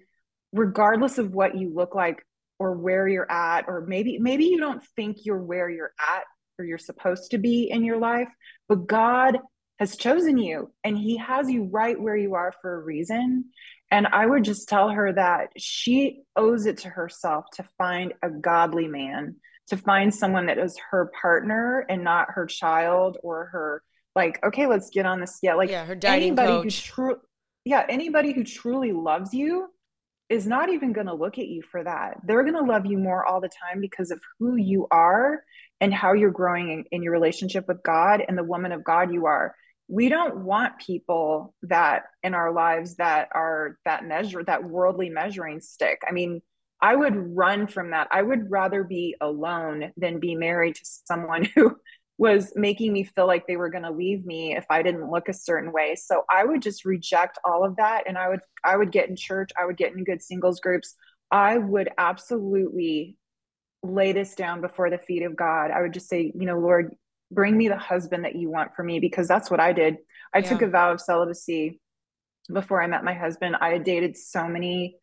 [0.52, 2.24] regardless of what you look like
[2.60, 6.22] or where you're at or maybe maybe you don't think you're where you're at
[6.60, 8.28] or you're supposed to be in your life,
[8.68, 9.38] but God
[9.78, 13.46] has chosen you and he has you right where you are for a reason.
[13.90, 18.30] And I would just tell her that she owes it to herself to find a
[18.30, 19.36] godly man,
[19.68, 23.82] to find someone that is her partner and not her child or her
[24.14, 25.38] like, okay, let's get on this.
[25.42, 26.64] Yeah, like yeah, her anybody coach.
[26.64, 27.16] who true
[27.64, 29.68] yeah, anybody who truly loves you
[30.28, 32.18] is not even going to look at you for that.
[32.24, 35.42] They're going to love you more all the time because of who you are
[35.80, 39.12] and how you're growing in, in, your relationship with God and the woman of God
[39.12, 39.54] you are.
[39.88, 45.60] We don't want people that in our lives that are that measure, that worldly measuring
[45.60, 46.00] stick.
[46.06, 46.42] I mean,
[46.80, 48.08] I would run from that.
[48.10, 51.76] I would rather be alone than be married to someone who
[52.18, 55.30] was making me feel like they were going to leave me if I didn't look
[55.30, 55.96] a certain way.
[55.96, 59.16] So I would just reject all of that and I would I would get in
[59.16, 60.94] church, I would get in good singles groups.
[61.30, 63.16] I would absolutely
[63.82, 65.70] lay this down before the feet of God.
[65.70, 66.94] I would just say, you know, Lord,
[67.30, 69.96] bring me the husband that you want for me because that's what I did.
[70.34, 70.48] I yeah.
[70.48, 71.80] took a vow of celibacy
[72.52, 73.56] before I met my husband.
[73.60, 74.96] I had dated so many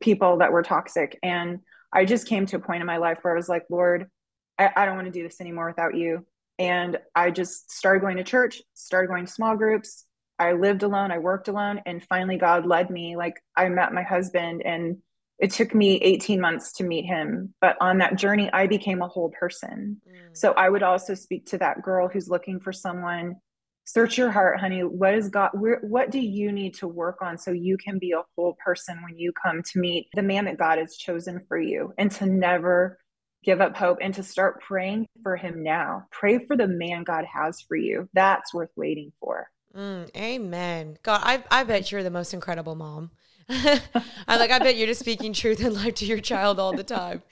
[0.00, 1.60] people that were toxic and
[1.94, 4.10] I just came to a point in my life where I was like, Lord,
[4.58, 6.26] I, I don't want to do this anymore without you.
[6.58, 10.04] And I just started going to church, started going to small groups.
[10.38, 13.16] I lived alone, I worked alone, and finally God led me.
[13.16, 14.98] Like I met my husband, and
[15.44, 17.52] it took me 18 months to meet him.
[17.60, 20.00] But on that journey, I became a whole person.
[20.08, 20.34] Mm.
[20.34, 23.36] So I would also speak to that girl who's looking for someone.
[23.84, 24.80] Search your heart, honey.
[24.80, 25.50] What is God?
[25.52, 29.02] Where, what do you need to work on so you can be a whole person
[29.04, 32.24] when you come to meet the man that God has chosen for you, and to
[32.24, 32.98] never
[33.44, 36.06] give up hope and to start praying for him now.
[36.10, 38.08] Pray for the man God has for you.
[38.14, 39.50] That's worth waiting for.
[39.76, 40.96] Mm, amen.
[41.02, 43.10] God, I, I bet you're the most incredible mom.
[43.48, 46.84] I'm like, I bet you're just speaking truth and life to your child all the
[46.84, 47.22] time.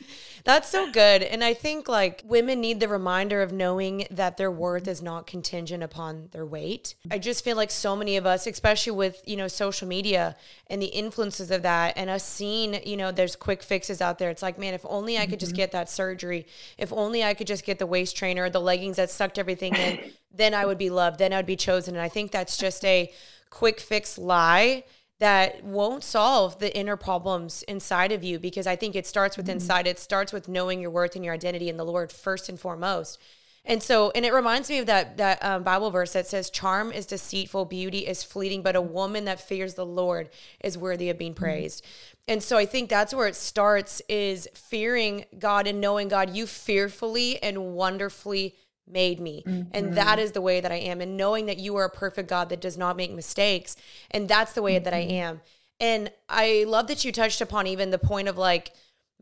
[0.44, 1.22] That's so good.
[1.22, 5.26] And I think like women need the reminder of knowing that their worth is not
[5.26, 6.96] contingent upon their weight.
[7.10, 10.82] I just feel like so many of us, especially with, you know, social media and
[10.82, 14.30] the influences of that and us seeing, you know, there's quick fixes out there.
[14.30, 15.58] It's like, man, if only I could just mm-hmm.
[15.58, 16.46] get that surgery,
[16.76, 20.00] if only I could just get the waist trainer, the leggings that sucked everything in,
[20.34, 21.94] then I would be loved, then I'd be chosen.
[21.94, 23.12] And I think that's just a
[23.50, 24.82] quick fix lie
[25.22, 29.46] that won't solve the inner problems inside of you because I think it starts with
[29.46, 29.52] mm-hmm.
[29.52, 29.86] inside.
[29.86, 33.20] It starts with knowing your worth and your identity in the Lord first and foremost.
[33.64, 36.90] And so, and it reminds me of that that um, Bible verse that says, "Charm
[36.90, 40.28] is deceitful, beauty is fleeting, but a woman that fears the Lord
[40.60, 41.44] is worthy of being mm-hmm.
[41.44, 42.32] praised." Mm-hmm.
[42.32, 46.34] And so, I think that's where it starts: is fearing God and knowing God.
[46.34, 48.56] You fearfully and wonderfully
[48.86, 49.42] made me.
[49.46, 49.70] Mm-hmm.
[49.72, 51.00] And that is the way that I am.
[51.00, 53.76] And knowing that you are a perfect God that does not make mistakes.
[54.10, 54.84] And that's the way mm-hmm.
[54.84, 55.12] that I mm-hmm.
[55.12, 55.40] am.
[55.80, 58.72] And I love that you touched upon even the point of like,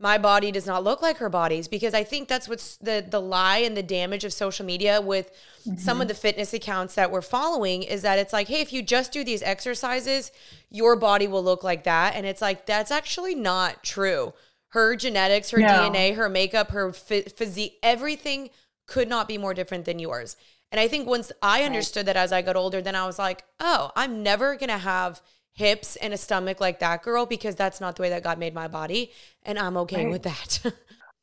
[0.01, 3.21] my body does not look like her body's because I think that's what's the the
[3.21, 5.31] lie and the damage of social media with
[5.63, 5.77] mm-hmm.
[5.77, 8.81] some of the fitness accounts that we're following is that it's like, hey, if you
[8.81, 10.31] just do these exercises,
[10.71, 12.15] your body will look like that.
[12.15, 14.33] And it's like, that's actually not true.
[14.69, 15.67] Her genetics, her no.
[15.67, 18.49] DNA, her makeup, her physique, everything
[18.91, 20.35] could not be more different than yours.
[20.69, 23.45] And I think once I understood that as I got older, then I was like,
[23.59, 25.21] oh, I'm never going to have
[25.53, 28.53] hips and a stomach like that girl because that's not the way that God made
[28.53, 29.11] my body.
[29.43, 30.11] And I'm okay right.
[30.11, 30.59] with that.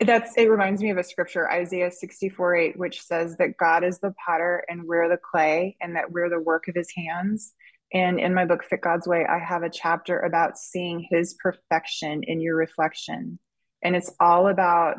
[0.01, 3.99] that's it reminds me of a scripture isaiah 64 8 which says that god is
[3.99, 7.53] the potter and we're the clay and that we're the work of his hands
[7.93, 12.23] and in my book fit god's way i have a chapter about seeing his perfection
[12.23, 13.41] in your reflection
[13.83, 14.99] and it's all about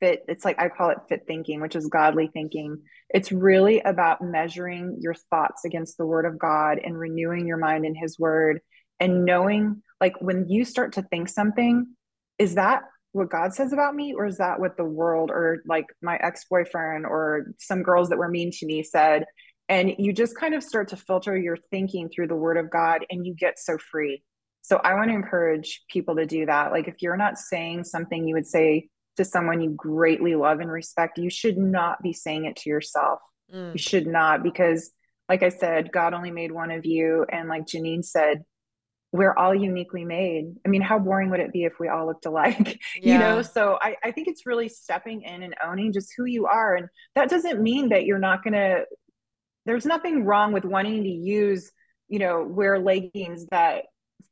[0.00, 2.78] fit it's like i call it fit thinking which is godly thinking.
[3.10, 7.86] It's really about measuring your thoughts against the word of god and renewing your mind
[7.86, 8.60] in his word
[9.00, 11.86] and knowing like when you start to think something
[12.38, 12.82] is that
[13.12, 17.06] what god says about me or is that what the world or like my ex-boyfriend
[17.06, 19.24] or some girls that were mean to me said?
[19.68, 23.04] And you just kind of start to filter your thinking through the word of god
[23.10, 24.22] and you get so free.
[24.62, 26.72] So i want to encourage people to do that.
[26.72, 30.70] Like if you're not saying something you would say to someone you greatly love and
[30.70, 33.20] respect, you should not be saying it to yourself.
[33.52, 33.72] Mm.
[33.72, 34.90] You should not, because,
[35.28, 37.26] like I said, God only made one of you.
[37.30, 38.44] And like Jeanine said,
[39.12, 40.54] we're all uniquely made.
[40.64, 42.80] I mean, how boring would it be if we all looked alike?
[43.00, 43.12] Yeah.
[43.12, 46.46] You know, so I, I think it's really stepping in and owning just who you
[46.46, 46.74] are.
[46.74, 48.84] And that doesn't mean that you're not going to,
[49.66, 51.70] there's nothing wrong with wanting to use,
[52.08, 53.84] you know, wear leggings that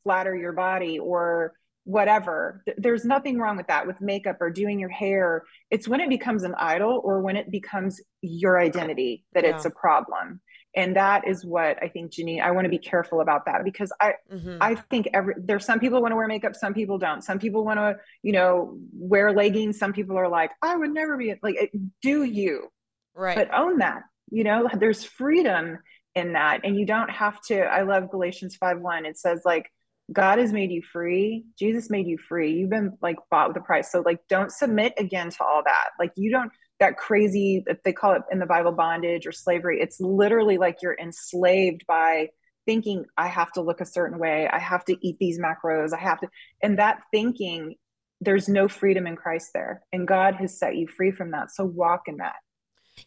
[0.03, 1.53] flatter your body or
[1.85, 2.63] whatever.
[2.77, 5.45] There's nothing wrong with that, with makeup or doing your hair.
[5.71, 9.55] It's when it becomes an idol or when it becomes your identity that yeah.
[9.55, 10.41] it's a problem
[10.77, 13.93] and that is what i think jeanine i want to be careful about that because
[14.01, 14.57] i mm-hmm.
[14.61, 17.65] i think every there's some people want to wear makeup some people don't some people
[17.65, 21.73] want to you know wear leggings some people are like i would never be like
[22.03, 22.69] do you
[23.15, 25.79] right but own that you know there's freedom
[26.15, 29.71] in that and you don't have to i love galatians 5 1 it says like
[30.13, 31.45] god has made you free.
[31.59, 32.53] Jesus made you free.
[32.53, 33.91] You've been like bought with a price.
[33.91, 35.91] So like don't submit again to all that.
[35.99, 39.81] Like you don't that crazy if they call it in the bible bondage or slavery
[39.81, 42.29] it's literally like you're enslaved by
[42.67, 44.49] thinking i have to look a certain way.
[44.49, 45.93] I have to eat these macros.
[45.93, 46.29] I have to
[46.63, 47.77] and that thinking
[48.21, 51.51] there's no freedom in christ there and god has set you free from that.
[51.53, 52.37] So walk in that.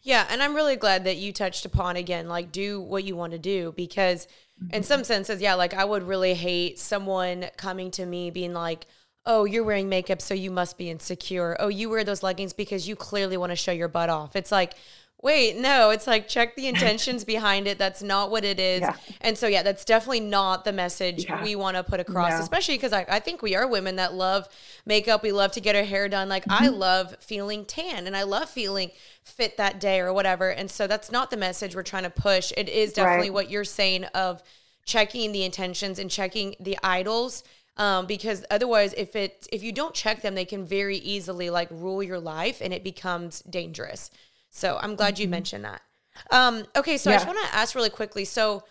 [0.02, 3.32] Yeah and i'm really glad that you touched upon again like do what you want
[3.32, 4.26] to do because.
[4.72, 8.86] In some senses yeah like i would really hate someone coming to me being like
[9.28, 11.54] oh, you're wearing makeup, so you must be insecure.
[11.60, 14.34] Oh, you wear those leggings because you clearly want to show your butt off.
[14.34, 14.72] It's like,
[15.20, 17.78] wait, no, it's like check the intentions behind it.
[17.78, 18.80] That's not what it is.
[18.80, 18.94] Yeah.
[19.20, 21.42] And so, yeah, that's definitely not the message yeah.
[21.42, 22.40] we want to put across, no.
[22.40, 24.48] especially because I, I think we are women that love
[24.86, 25.22] makeup.
[25.22, 26.28] We love to get our hair done.
[26.28, 26.64] Like, mm-hmm.
[26.64, 28.90] I love feeling tan and I love feeling
[29.22, 30.50] fit that day or whatever.
[30.50, 32.52] And so, that's not the message we're trying to push.
[32.56, 33.34] It is definitely right.
[33.34, 34.42] what you're saying of
[34.84, 37.42] checking the intentions and checking the idols
[37.78, 41.68] um, because otherwise if it if you don't check them they can very easily like
[41.70, 44.10] rule your life and it becomes dangerous
[44.50, 45.22] so i'm glad mm-hmm.
[45.22, 45.82] you mentioned that
[46.30, 47.16] um, okay so yeah.
[47.16, 48.64] i just want to ask really quickly so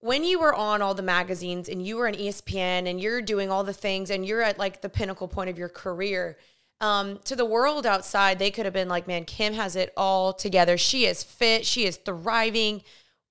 [0.00, 3.50] when you were on all the magazines and you were on espn and you're doing
[3.50, 6.36] all the things and you're at like the pinnacle point of your career
[6.80, 10.32] um, to the world outside they could have been like man kim has it all
[10.32, 12.82] together she is fit she is thriving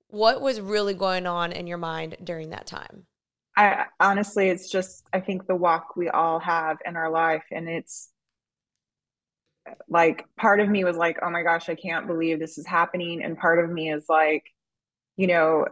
[0.08, 3.06] what was really going on in your mind during that time
[3.58, 7.44] I honestly, it's just, I think the walk we all have in our life.
[7.52, 8.10] And it's
[9.90, 13.24] like, part of me was like, oh my gosh, I can't believe this is happening.
[13.24, 14.44] And part of me is like,
[15.16, 15.66] you know,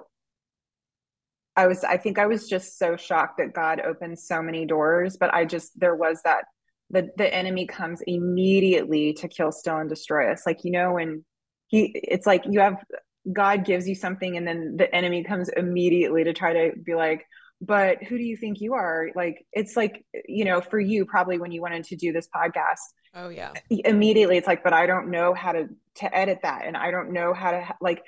[1.55, 5.17] I was, I think I was just so shocked that God opened so many doors,
[5.17, 6.45] but I just, there was that,
[6.89, 10.45] the, the enemy comes immediately to kill, steal, and destroy us.
[10.45, 11.25] Like, you know, when
[11.67, 12.83] he, it's like you have,
[13.31, 17.25] God gives you something and then the enemy comes immediately to try to be like,
[17.61, 19.09] but who do you think you are?
[19.15, 22.79] Like it's like you know for you probably when you wanted to do this podcast
[23.15, 23.53] oh yeah.
[23.69, 27.11] immediately it's like but i don't know how to to edit that and i don't
[27.11, 28.03] know how to like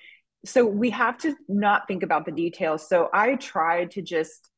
[0.45, 2.87] so we have to not think about the details.
[2.87, 4.49] So i tried to just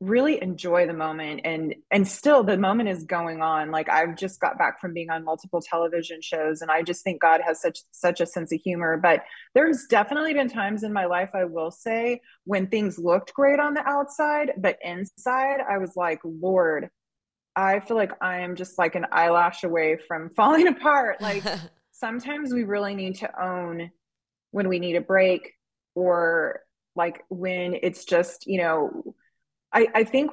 [0.00, 3.70] really enjoy the moment and and still the moment is going on.
[3.70, 7.20] Like i've just got back from being on multiple television shows and i just think
[7.20, 8.96] god has such such a sense of humor.
[8.96, 13.60] But there's definitely been times in my life i will say when things looked great
[13.60, 16.88] on the outside but inside i was like lord
[17.56, 21.20] i feel like i am just like an eyelash away from falling apart.
[21.20, 21.44] Like
[21.92, 23.90] sometimes we really need to own
[24.52, 25.52] when we need a break
[25.94, 26.60] or
[26.96, 29.14] like when it's just you know
[29.72, 30.32] I, I think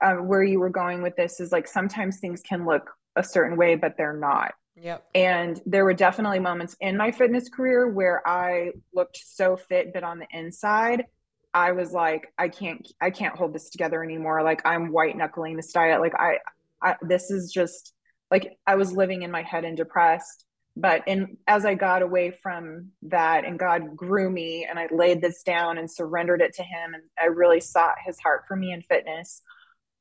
[0.00, 3.56] uh, where you were going with this is like sometimes things can look a certain
[3.56, 4.52] way, but they're not.
[4.76, 5.04] Yep.
[5.14, 10.02] And there were definitely moments in my fitness career where I looked so fit, but
[10.02, 11.04] on the inside,
[11.52, 14.42] I was like, I can't, I can't hold this together anymore.
[14.42, 16.00] Like I'm white knuckling this diet.
[16.00, 16.38] Like I,
[16.82, 17.92] I, this is just
[18.30, 22.30] like I was living in my head and depressed but in as i got away
[22.42, 26.62] from that and god grew me and i laid this down and surrendered it to
[26.62, 29.42] him and i really sought his heart for me in fitness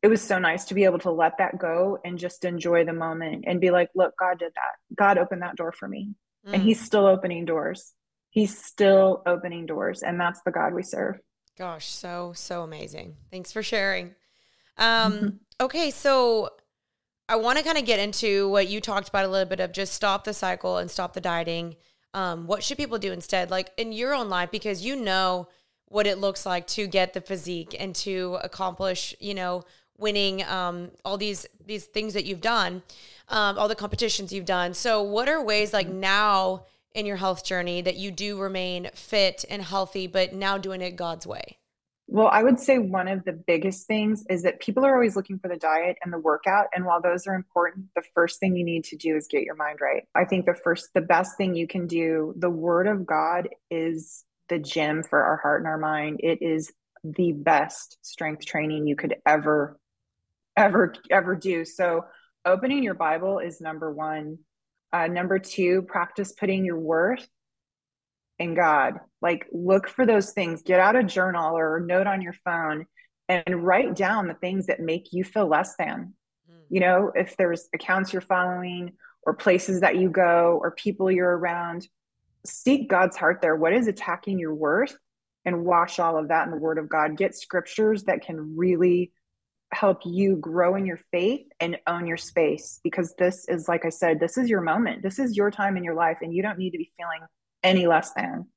[0.02, 2.94] it was so nice to be able to let that go and just enjoy the
[2.94, 4.96] moment and be like look god did that.
[4.96, 6.10] God opened that door for me.
[6.48, 6.54] Mm.
[6.54, 7.94] and he's still opening doors.
[8.30, 11.20] He's still opening doors and that's the god we serve.
[11.58, 13.16] Gosh so so amazing.
[13.32, 14.16] Thanks for sharing.
[14.78, 15.28] Um mm-hmm.
[15.62, 16.50] okay so
[17.30, 19.72] I want to kind of get into what you talked about a little bit of
[19.72, 21.76] just stop the cycle and stop the dieting.
[22.15, 23.52] Um, what should people do instead?
[23.52, 25.48] Like in your own life, because you know
[25.86, 29.63] what it looks like to get the physique and to accomplish, you know,
[29.96, 32.82] winning um, all these these things that you've done,
[33.28, 34.74] um, all the competitions you've done.
[34.74, 36.65] So, what are ways like now
[36.96, 40.96] in your health journey that you do remain fit and healthy, but now doing it
[40.96, 41.59] God's way?
[42.12, 45.38] Well, I would say one of the biggest things is that people are always looking
[45.38, 46.65] for the diet and the workout.
[46.74, 49.54] And while those are important, the first thing you need to do is get your
[49.54, 50.08] mind right.
[50.15, 54.24] I think the first, the best thing you can do, the word of God is
[54.48, 56.22] the gym for our heart and our mind.
[56.24, 59.80] It is the best strength training you could ever,
[60.58, 61.63] ever, ever do.
[61.63, 62.06] So,
[62.43, 64.39] opening your Bible is number one.
[64.91, 67.30] Uh, number two, practice putting your worth
[68.39, 68.95] in God.
[69.21, 70.62] Like, look for those things.
[70.62, 72.85] Get out a journal or a note on your phone
[73.27, 76.13] and write down the things that make you feel less than.
[76.50, 76.56] Mm.
[76.69, 81.37] You know, if there's accounts you're following or places that you go or people you're
[81.37, 81.87] around,
[82.46, 83.56] seek God's heart there.
[83.56, 84.96] What is attacking your worth?
[85.46, 87.17] And wash all of that in the word of God.
[87.17, 89.13] Get scriptures that can really
[89.71, 93.90] help you grow in your faith and own your space because this is, like I
[93.90, 95.02] said, this is your moment.
[95.02, 97.21] This is your time in your life, and you don't need to be feeling
[97.64, 98.48] any less than.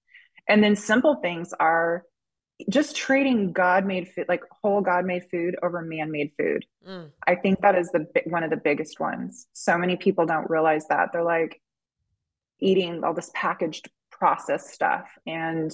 [0.48, 2.04] And then simple things are
[2.68, 6.64] just trading God made food, like whole God made food over man made food.
[6.86, 7.10] Mm.
[7.26, 9.46] I think that is the one of the biggest ones.
[9.52, 11.10] So many people don't realize that.
[11.12, 11.60] They're like
[12.60, 15.72] eating all this packaged processed stuff and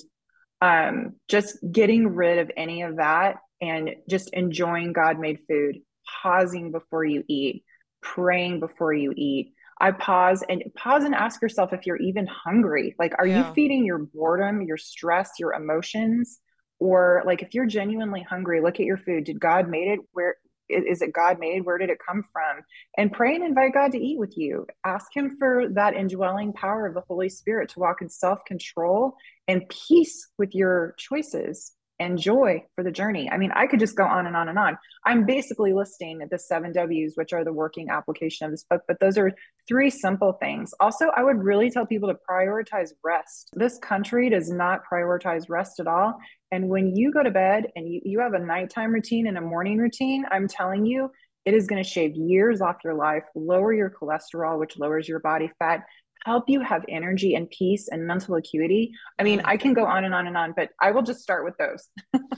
[0.61, 5.79] um, just getting rid of any of that and just enjoying God made food,
[6.23, 7.65] pausing before you eat,
[8.01, 9.53] praying before you eat.
[9.81, 12.95] I pause and pause and ask yourself if you're even hungry.
[12.99, 13.49] Like, are yeah.
[13.49, 16.41] you feeding your boredom, your stress, your emotions?
[16.81, 19.25] Or like if you're genuinely hungry, look at your food.
[19.25, 20.01] Did God made it?
[20.13, 20.37] Where
[20.69, 21.65] is it God made?
[21.65, 22.63] Where did it come from?
[22.97, 24.67] And pray and invite God to eat with you.
[24.85, 29.15] Ask Him for that indwelling power of the Holy Spirit to walk in self control
[29.47, 33.31] and peace with your choices and joy for the journey.
[33.31, 34.79] I mean, I could just go on and on and on.
[35.05, 39.01] I'm basically listing the seven W's, which are the working application of this book, but
[39.01, 39.33] those are
[39.67, 40.73] three simple things.
[40.81, 43.51] Also, I would really tell people to prioritize rest.
[43.55, 46.19] This country does not prioritize rest at all.
[46.51, 49.43] And when you go to bed and you, you have a nighttime routine and a
[49.43, 51.11] morning routine, I'm telling you,
[51.45, 55.21] it is going to shave years off your life, lower your cholesterol, which lowers your
[55.21, 55.85] body fat,
[56.25, 58.93] help you have energy and peace and mental acuity.
[59.19, 59.47] I mean, mm.
[59.47, 61.89] I can go on and on and on, but I will just start with those.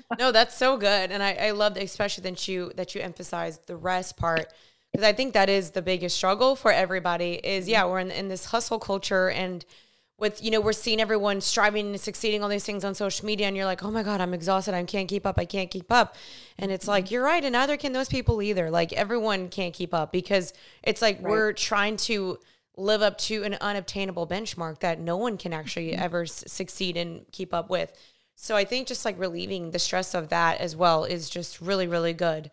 [0.18, 1.10] no, that's so good.
[1.10, 4.52] And I, I love especially that you that you emphasize the rest part.
[4.92, 8.28] Because I think that is the biggest struggle for everybody is yeah, we're in, in
[8.28, 9.64] this hustle culture and
[10.20, 13.46] with you know we're seeing everyone striving and succeeding all these things on social media
[13.46, 15.90] and you're like oh my god i'm exhausted i can't keep up i can't keep
[15.90, 16.14] up
[16.58, 17.14] and it's like mm-hmm.
[17.14, 20.52] you're right and neither can those people either like everyone can't keep up because
[20.82, 21.30] it's like right.
[21.30, 22.38] we're trying to
[22.76, 26.02] live up to an unobtainable benchmark that no one can actually mm-hmm.
[26.02, 27.92] ever s- succeed and keep up with.
[28.36, 31.86] So I think just like relieving the stress of that as well is just really,
[31.86, 32.50] really good.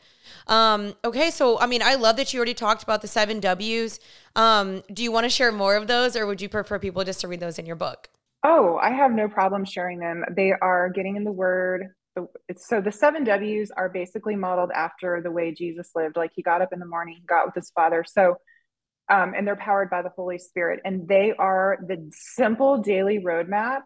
[0.48, 4.02] Um, okay, so I mean, I love that you already talked about the seven W's.
[4.36, 7.22] Um, do you want to share more of those, or would you prefer people just
[7.22, 8.10] to read those in your book?
[8.44, 10.26] Oh, I have no problem sharing them.
[10.30, 11.88] They are getting in the Word.
[12.58, 16.18] So the seven W's are basically modeled after the way Jesus lived.
[16.18, 18.04] Like he got up in the morning, got with his Father.
[18.06, 18.36] So
[19.10, 20.82] um, and they're powered by the Holy Spirit.
[20.86, 23.82] And they are the simple daily roadmap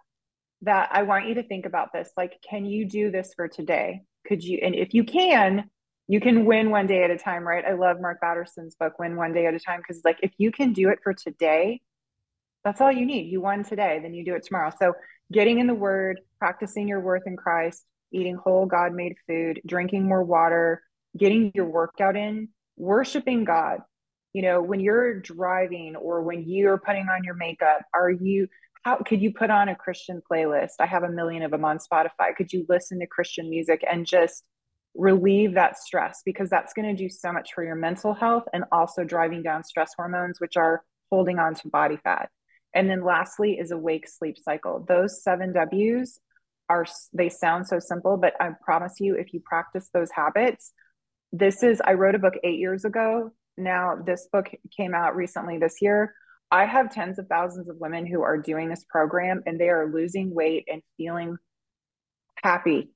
[0.63, 2.09] that I want you to think about this.
[2.15, 4.01] Like, can you do this for today?
[4.27, 4.59] Could you?
[4.61, 5.69] And if you can,
[6.07, 7.63] you can win one day at a time, right?
[7.65, 10.51] I love Mark Batterson's book, Win One Day at a Time, because like if you
[10.51, 11.81] can do it for today,
[12.63, 13.31] that's all you need.
[13.31, 14.71] You won today, then you do it tomorrow.
[14.77, 14.93] So
[15.31, 20.05] getting in the word, practicing your worth in Christ, eating whole God made food, drinking
[20.05, 20.83] more water,
[21.17, 23.79] getting your workout in, worshiping God,
[24.33, 28.47] you know when you're driving or when you're putting on your makeup are you
[28.83, 30.73] how could you put on a christian playlist?
[30.79, 32.35] I have a million of them on spotify.
[32.35, 34.43] Could you listen to christian music and just
[34.95, 36.21] relieve that stress?
[36.25, 39.63] Because that's going to do so much for your mental health and also driving down
[39.63, 42.29] stress hormones which are holding on to body fat.
[42.73, 44.85] And then lastly is awake sleep cycle.
[44.87, 46.19] Those seven w's
[46.71, 50.71] are they sound so simple but i promise you if you practice those habits
[51.33, 55.57] this is i wrote a book eight years ago now this book came out recently
[55.57, 56.13] this year.
[56.51, 59.91] I have tens of thousands of women who are doing this program and they are
[59.91, 61.37] losing weight and feeling
[62.43, 62.89] happy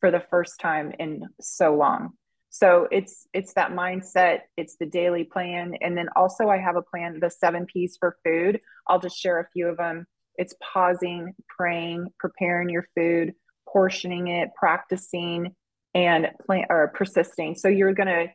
[0.00, 2.12] for the first time in so long.
[2.50, 6.82] So it's it's that mindset it's the daily plan and then also i have a
[6.82, 8.60] plan the seven p's for food.
[8.86, 10.06] I'll just share a few of them.
[10.36, 13.34] It's pausing praying preparing your food
[13.68, 15.54] portioning it practicing
[15.94, 17.54] and plan or persisting.
[17.56, 18.26] So you're going to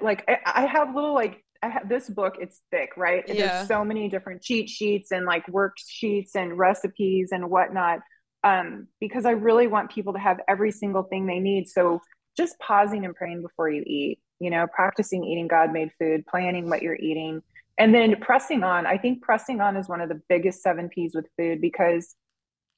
[0.00, 3.24] like I, I have little like I have this book, it's thick, right?
[3.26, 3.34] Yeah.
[3.34, 8.00] There's so many different cheat sheets and like worksheets and recipes and whatnot.
[8.44, 11.68] Um, because I really want people to have every single thing they need.
[11.68, 12.00] So
[12.36, 16.68] just pausing and praying before you eat, you know, practicing eating God made food, planning
[16.68, 17.42] what you're eating,
[17.78, 18.86] and then pressing on.
[18.86, 22.14] I think pressing on is one of the biggest seven P's with food because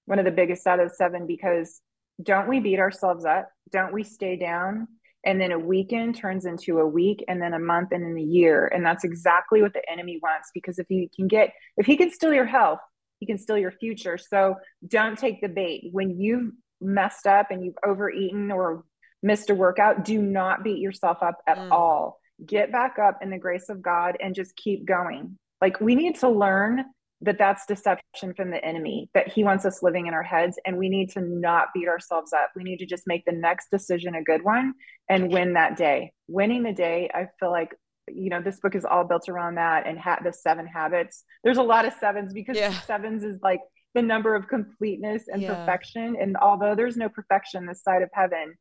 [0.07, 1.81] one of the biggest out of seven because
[2.23, 3.51] don't we beat ourselves up?
[3.71, 4.89] Don't we stay down?
[5.25, 8.27] And then a weekend turns into a week and then a month and then a
[8.27, 11.97] year and that's exactly what the enemy wants because if he can get if he
[11.97, 12.79] can steal your health
[13.21, 14.55] he can steal your future so
[14.87, 18.85] don't take the bait when you've messed up and you've overeaten or
[19.23, 21.71] missed a workout, do not beat yourself up at mm.
[21.71, 22.21] all.
[22.45, 25.39] Get back up in the grace of God and just keep going.
[25.61, 26.85] Like we need to learn
[27.21, 30.77] that that's deception from the enemy, that he wants us living in our heads and
[30.77, 32.51] we need to not beat ourselves up.
[32.55, 34.75] We need to just make the next decision a good one
[35.09, 36.13] and win that day.
[36.29, 37.75] Winning the day, I feel like
[38.11, 41.59] you know this book is all built around that and ha- the seven habits there's
[41.59, 42.73] a lot of sevens because yeah.
[42.81, 43.61] sevens is like
[43.95, 45.55] the number of completeness and yeah.
[45.55, 48.55] perfection and although there's no perfection this side of heaven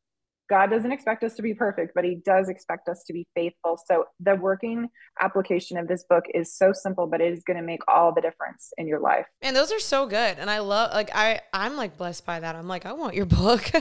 [0.50, 3.80] God doesn't expect us to be perfect, but He does expect us to be faithful.
[3.86, 4.88] So, the working
[5.22, 8.22] application of this book is so simple, but it is going to make all the
[8.22, 9.26] difference in your life.
[9.42, 10.38] And those are so good.
[10.40, 12.56] And I love, like, I, I'm like blessed by that.
[12.56, 13.72] I'm like, I want your book.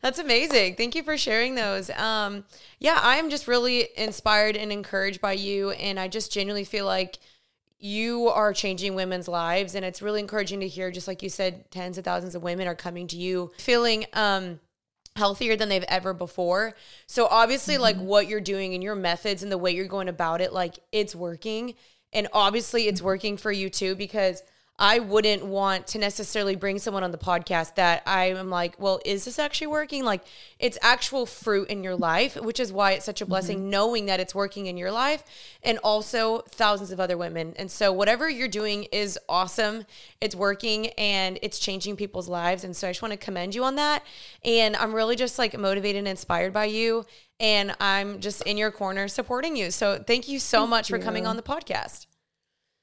[0.00, 0.76] That's amazing.
[0.76, 1.90] Thank you for sharing those.
[1.90, 2.44] Um,
[2.78, 5.70] yeah, I'm just really inspired and encouraged by you.
[5.72, 7.18] And I just genuinely feel like,
[7.80, 11.70] you are changing women's lives and it's really encouraging to hear just like you said
[11.70, 14.58] tens of thousands of women are coming to you feeling um
[15.18, 16.74] healthier than they've ever before.
[17.06, 17.82] So obviously mm-hmm.
[17.82, 20.78] like what you're doing and your methods and the way you're going about it like
[20.92, 21.74] it's working
[22.12, 24.42] and obviously it's working for you too because
[24.78, 29.00] I wouldn't want to necessarily bring someone on the podcast that I am like, well,
[29.04, 30.04] is this actually working?
[30.04, 30.22] Like,
[30.60, 33.70] it's actual fruit in your life, which is why it's such a blessing mm-hmm.
[33.70, 35.24] knowing that it's working in your life
[35.64, 37.54] and also thousands of other women.
[37.56, 39.84] And so, whatever you're doing is awesome.
[40.20, 42.62] It's working and it's changing people's lives.
[42.62, 44.04] And so, I just want to commend you on that.
[44.44, 47.04] And I'm really just like motivated and inspired by you.
[47.40, 49.72] And I'm just in your corner supporting you.
[49.72, 50.96] So, thank you so thank much you.
[50.96, 52.07] for coming on the podcast.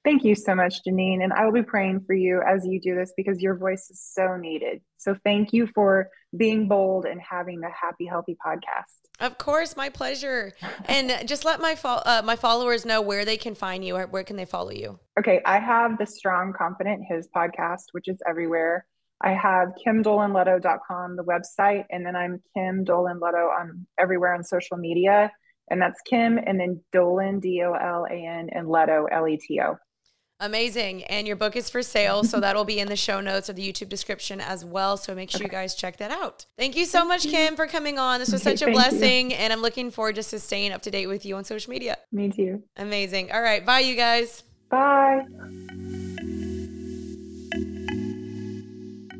[0.06, 1.24] Thank you so much, Jeanine.
[1.24, 4.00] And I will be praying for you as you do this because your voice is
[4.00, 4.82] so needed.
[4.98, 9.00] So thank you for being bold and having the Happy Healthy podcast.
[9.20, 10.54] Of course, my pleasure.
[10.86, 13.96] and just let my fo- uh, my followers know where they can find you.
[13.96, 15.00] Or where can they follow you?
[15.18, 18.86] Okay, I have the Strong Confident His podcast, which is everywhere.
[19.22, 24.78] I have kimdolanleto.com, the website, and then I'm Kim Dolan Leto on everywhere on social
[24.78, 25.32] media.
[25.72, 29.38] And that's Kim and then Dolan, D O L A N, and Leto, L E
[29.38, 29.78] T O.
[30.40, 31.04] Amazing.
[31.06, 32.24] And your book is for sale.
[32.24, 34.98] So that'll be in the show notes or the YouTube description as well.
[34.98, 36.46] So make sure you guys check that out.
[36.58, 37.24] Thank you so much.
[37.24, 38.20] Kim, for coming on.
[38.20, 39.32] This was such a blessing.
[39.32, 39.38] You.
[39.38, 41.98] And I'm looking forward just to staying up to date with you on social media.
[42.12, 42.64] Me too.
[42.76, 43.32] Amazing.
[43.32, 43.66] All right.
[43.66, 44.44] Bye, you guys.
[44.70, 45.22] Bye.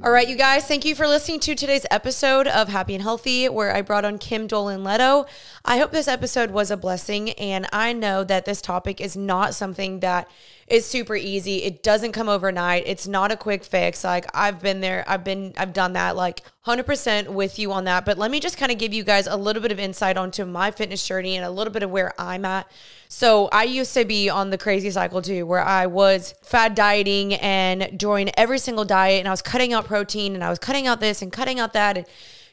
[0.04, 3.50] All right, you guys, thank you for listening to today's episode of Happy and Healthy,
[3.50, 5.26] where I brought on Kim Dolan Leto.
[5.64, 9.56] I hope this episode was a blessing, and I know that this topic is not
[9.56, 10.30] something that
[10.68, 11.62] is super easy.
[11.62, 12.84] It doesn't come overnight.
[12.88, 14.04] It's not a quick fix.
[14.04, 18.04] Like I've been there, I've been, I've done that like 100% with you on that.
[18.04, 20.44] But let me just kind of give you guys a little bit of insight onto
[20.44, 22.70] my fitness journey and a little bit of where I'm at.
[23.10, 27.36] So I used to be on the crazy cycle too, where I was fad dieting
[27.36, 30.88] and doing every single diet and I was cutting out protein and I was cutting
[30.88, 31.98] out this and cutting out that.
[31.98, 32.08] And,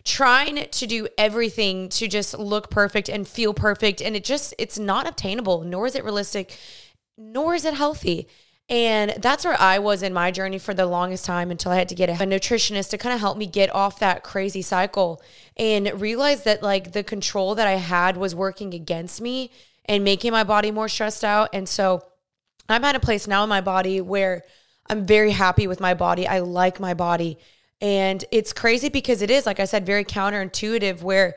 [0.04, 4.76] trying to do everything to just look perfect and feel perfect and it just it's
[4.76, 6.58] not obtainable nor is it realistic
[7.22, 8.26] nor is it healthy.
[8.68, 11.88] And that's where I was in my journey for the longest time until I had
[11.90, 15.20] to get a nutritionist to kind of help me get off that crazy cycle
[15.56, 19.50] and realize that like the control that I had was working against me
[19.84, 21.50] and making my body more stressed out.
[21.52, 22.02] And so
[22.68, 24.42] I'm at a place now in my body where
[24.88, 26.26] I'm very happy with my body.
[26.26, 27.38] I like my body.
[27.80, 31.34] And it's crazy because it is, like I said, very counterintuitive where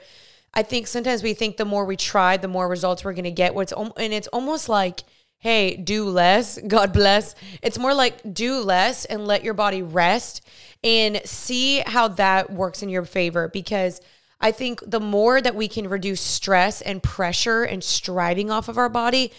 [0.54, 3.32] I think sometimes we think the more we try, the more results we're going to
[3.32, 3.56] get.
[3.56, 5.04] What's and it's almost like
[5.46, 7.36] hey, do less, God bless.
[7.62, 10.42] It's more like do less and let your body rest
[10.84, 14.02] and see how that works in your favor because
[14.42, 18.80] I think the more that we can reduce stress and pressure and striving off of
[18.80, 19.32] our body,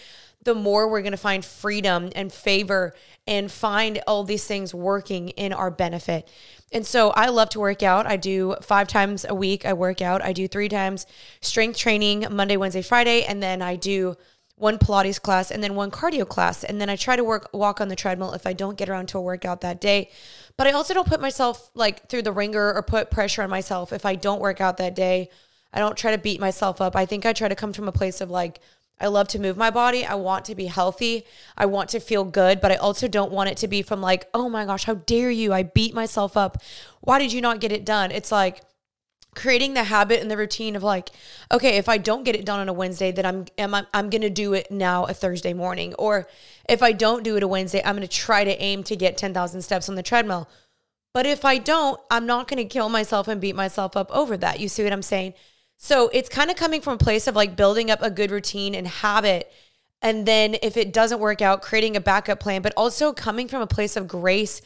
[0.43, 2.95] the more we're going to find freedom and favor
[3.27, 6.25] and find all these things working in our benefit.
[6.71, 8.05] And so I love to work out.
[8.05, 9.65] I do five times a week.
[9.65, 10.23] I work out.
[10.23, 11.05] I do three times
[11.41, 13.23] strength training Monday, Wednesday, Friday.
[13.23, 14.15] And then I do
[14.57, 16.63] one Pilates class and then one cardio class.
[16.63, 19.07] And then I try to work walk on the treadmill if I don't get around
[19.09, 20.09] to a workout that day.
[20.57, 23.93] But I also don't put myself like through the ringer or put pressure on myself
[23.93, 25.29] if I don't work out that day.
[25.71, 26.95] I don't try to beat myself up.
[26.95, 28.59] I think I try to come from a place of like,
[28.99, 30.03] I love to move my body.
[30.03, 31.23] I want to be healthy.
[31.55, 34.27] I want to feel good, but I also don't want it to be from like,
[34.33, 35.53] oh my gosh, how dare you?
[35.53, 36.57] I beat myself up.
[37.01, 38.09] Why did you not get it done?
[38.09, 38.63] It's like,
[39.37, 41.09] creating the habit and the routine of like
[41.51, 44.29] okay if i don't get it done on a wednesday then i'm i'm, I'm gonna
[44.29, 45.93] do it now a thursday morning.
[45.99, 46.27] Or
[46.67, 49.61] if i don't do it a wednesday i'm gonna try to aim to get 10000
[49.61, 50.49] steps on the treadmill.
[51.13, 54.59] But if i don't i'm not gonna kill myself and beat myself up over that.
[54.59, 55.33] You see what i'm saying?
[55.77, 58.73] So it's kind of coming from a place of like building up a good routine
[58.73, 59.51] and habit.
[60.01, 63.61] And then if it doesn't work out creating a backup plan but also coming from
[63.61, 64.61] a place of grace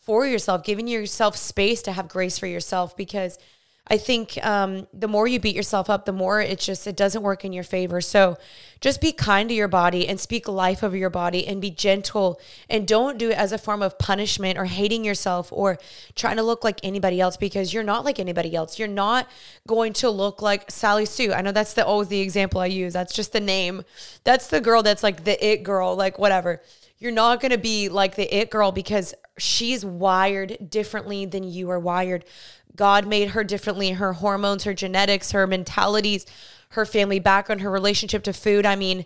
[0.00, 3.38] for yourself, giving yourself space to have grace for yourself because
[3.86, 7.22] I think um, the more you beat yourself up, the more it just, it doesn't
[7.22, 8.00] work in your favor.
[8.00, 8.38] So
[8.80, 12.40] just be kind to your body and speak life over your body and be gentle
[12.70, 15.78] and don't do it as a form of punishment or hating yourself or
[16.14, 18.78] trying to look like anybody else because you're not like anybody else.
[18.78, 19.28] You're not
[19.66, 21.34] going to look like Sally Sue.
[21.34, 22.94] I know that's the always the example I use.
[22.94, 23.84] That's just the name.
[24.24, 26.62] That's the girl that's like the it girl, like whatever.
[26.98, 31.68] You're not going to be like the it girl because she's wired differently than you
[31.70, 32.24] are wired.
[32.76, 33.92] God made her differently.
[33.92, 36.26] Her hormones, her genetics, her mentalities,
[36.70, 38.66] her family background, her relationship to food.
[38.66, 39.04] I mean,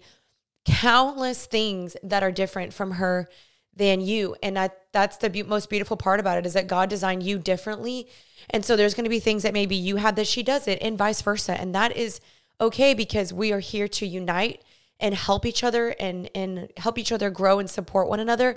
[0.64, 3.28] countless things that are different from her
[3.74, 4.36] than you.
[4.42, 7.38] And I, that's the be- most beautiful part about it is that God designed you
[7.38, 8.08] differently.
[8.50, 10.98] And so there's going to be things that maybe you have that she doesn't, and
[10.98, 11.58] vice versa.
[11.58, 12.20] And that is
[12.60, 14.62] okay because we are here to unite
[15.00, 18.56] and help each other and and help each other grow and support one another.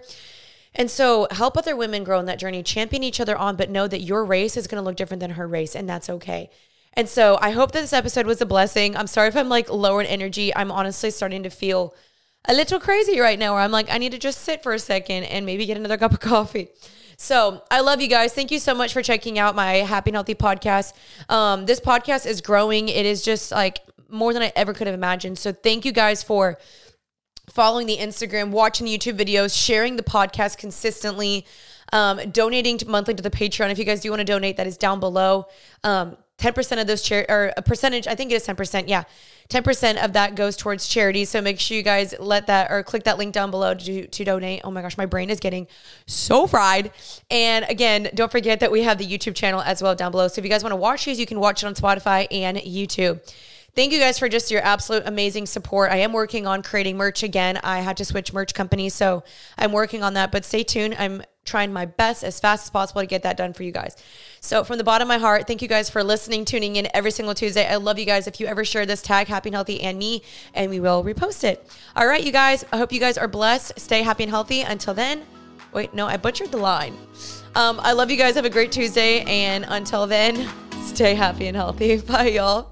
[0.74, 3.88] And so help other women grow in that journey, champion each other on, but know
[3.88, 6.50] that your race is going to look different than her race, and that's okay.
[6.94, 8.96] And so I hope that this episode was a blessing.
[8.96, 10.54] I'm sorry if I'm like lower in energy.
[10.56, 11.96] I'm honestly starting to feel
[12.46, 14.80] a little crazy right now where I'm like, I need to just sit for a
[14.80, 16.70] second and maybe get another cup of coffee.
[17.18, 18.34] So I love you guys.
[18.34, 20.94] Thank you so much for checking out my Happy and Healthy podcast.
[21.30, 22.90] Um, this podcast is growing.
[22.90, 25.38] It is just like more than I ever could have imagined.
[25.38, 26.58] So thank you guys for
[27.50, 31.46] following the Instagram, watching the YouTube videos, sharing the podcast consistently,
[31.92, 33.72] um, donating to monthly to the Patreon.
[33.72, 35.48] If you guys do want to donate, that is down below.
[35.84, 38.88] Um, 10% of those char- or a percentage, I think it is 10%.
[38.88, 39.04] Yeah.
[39.50, 41.26] 10% of that goes towards charity.
[41.26, 44.24] So make sure you guys let that or click that link down below to, to
[44.24, 44.62] donate.
[44.64, 45.68] Oh my gosh, my brain is getting
[46.08, 46.92] so fried.
[47.30, 50.30] And again, don't forget that we have the YouTube channel as well down below.
[50.30, 52.58] So if you guys want to watch these, you can watch it on Spotify and
[52.58, 53.20] YouTube.
[53.74, 55.92] Thank you guys for just your absolute amazing support.
[55.92, 57.58] I am working on creating merch again.
[57.64, 59.24] I had to switch merch companies, so
[59.58, 60.30] I'm working on that.
[60.32, 60.96] But stay tuned.
[61.00, 63.96] I'm trying my best as fast as possible to get that done for you guys.
[64.42, 67.12] So, from the bottom of my heart, thank you guys for listening, tuning in every
[67.12, 67.66] single Tuesday.
[67.66, 68.28] I love you guys.
[68.28, 71.46] If you ever share this, tag Happy and Healthy and me, and we will repost
[71.46, 71.66] it.
[71.96, 72.66] All right, you guys.
[72.74, 73.80] I hope you guys are blessed.
[73.80, 74.62] Stay happy and healthy.
[74.62, 75.24] Until then,
[75.74, 76.98] wait, no, I butchered the line.
[77.56, 78.36] Um, I love you guys.
[78.36, 79.22] Have a great Tuesday.
[79.22, 80.50] And until then,
[80.84, 81.98] stay happy and healthy.
[82.02, 82.71] Bye, y'all.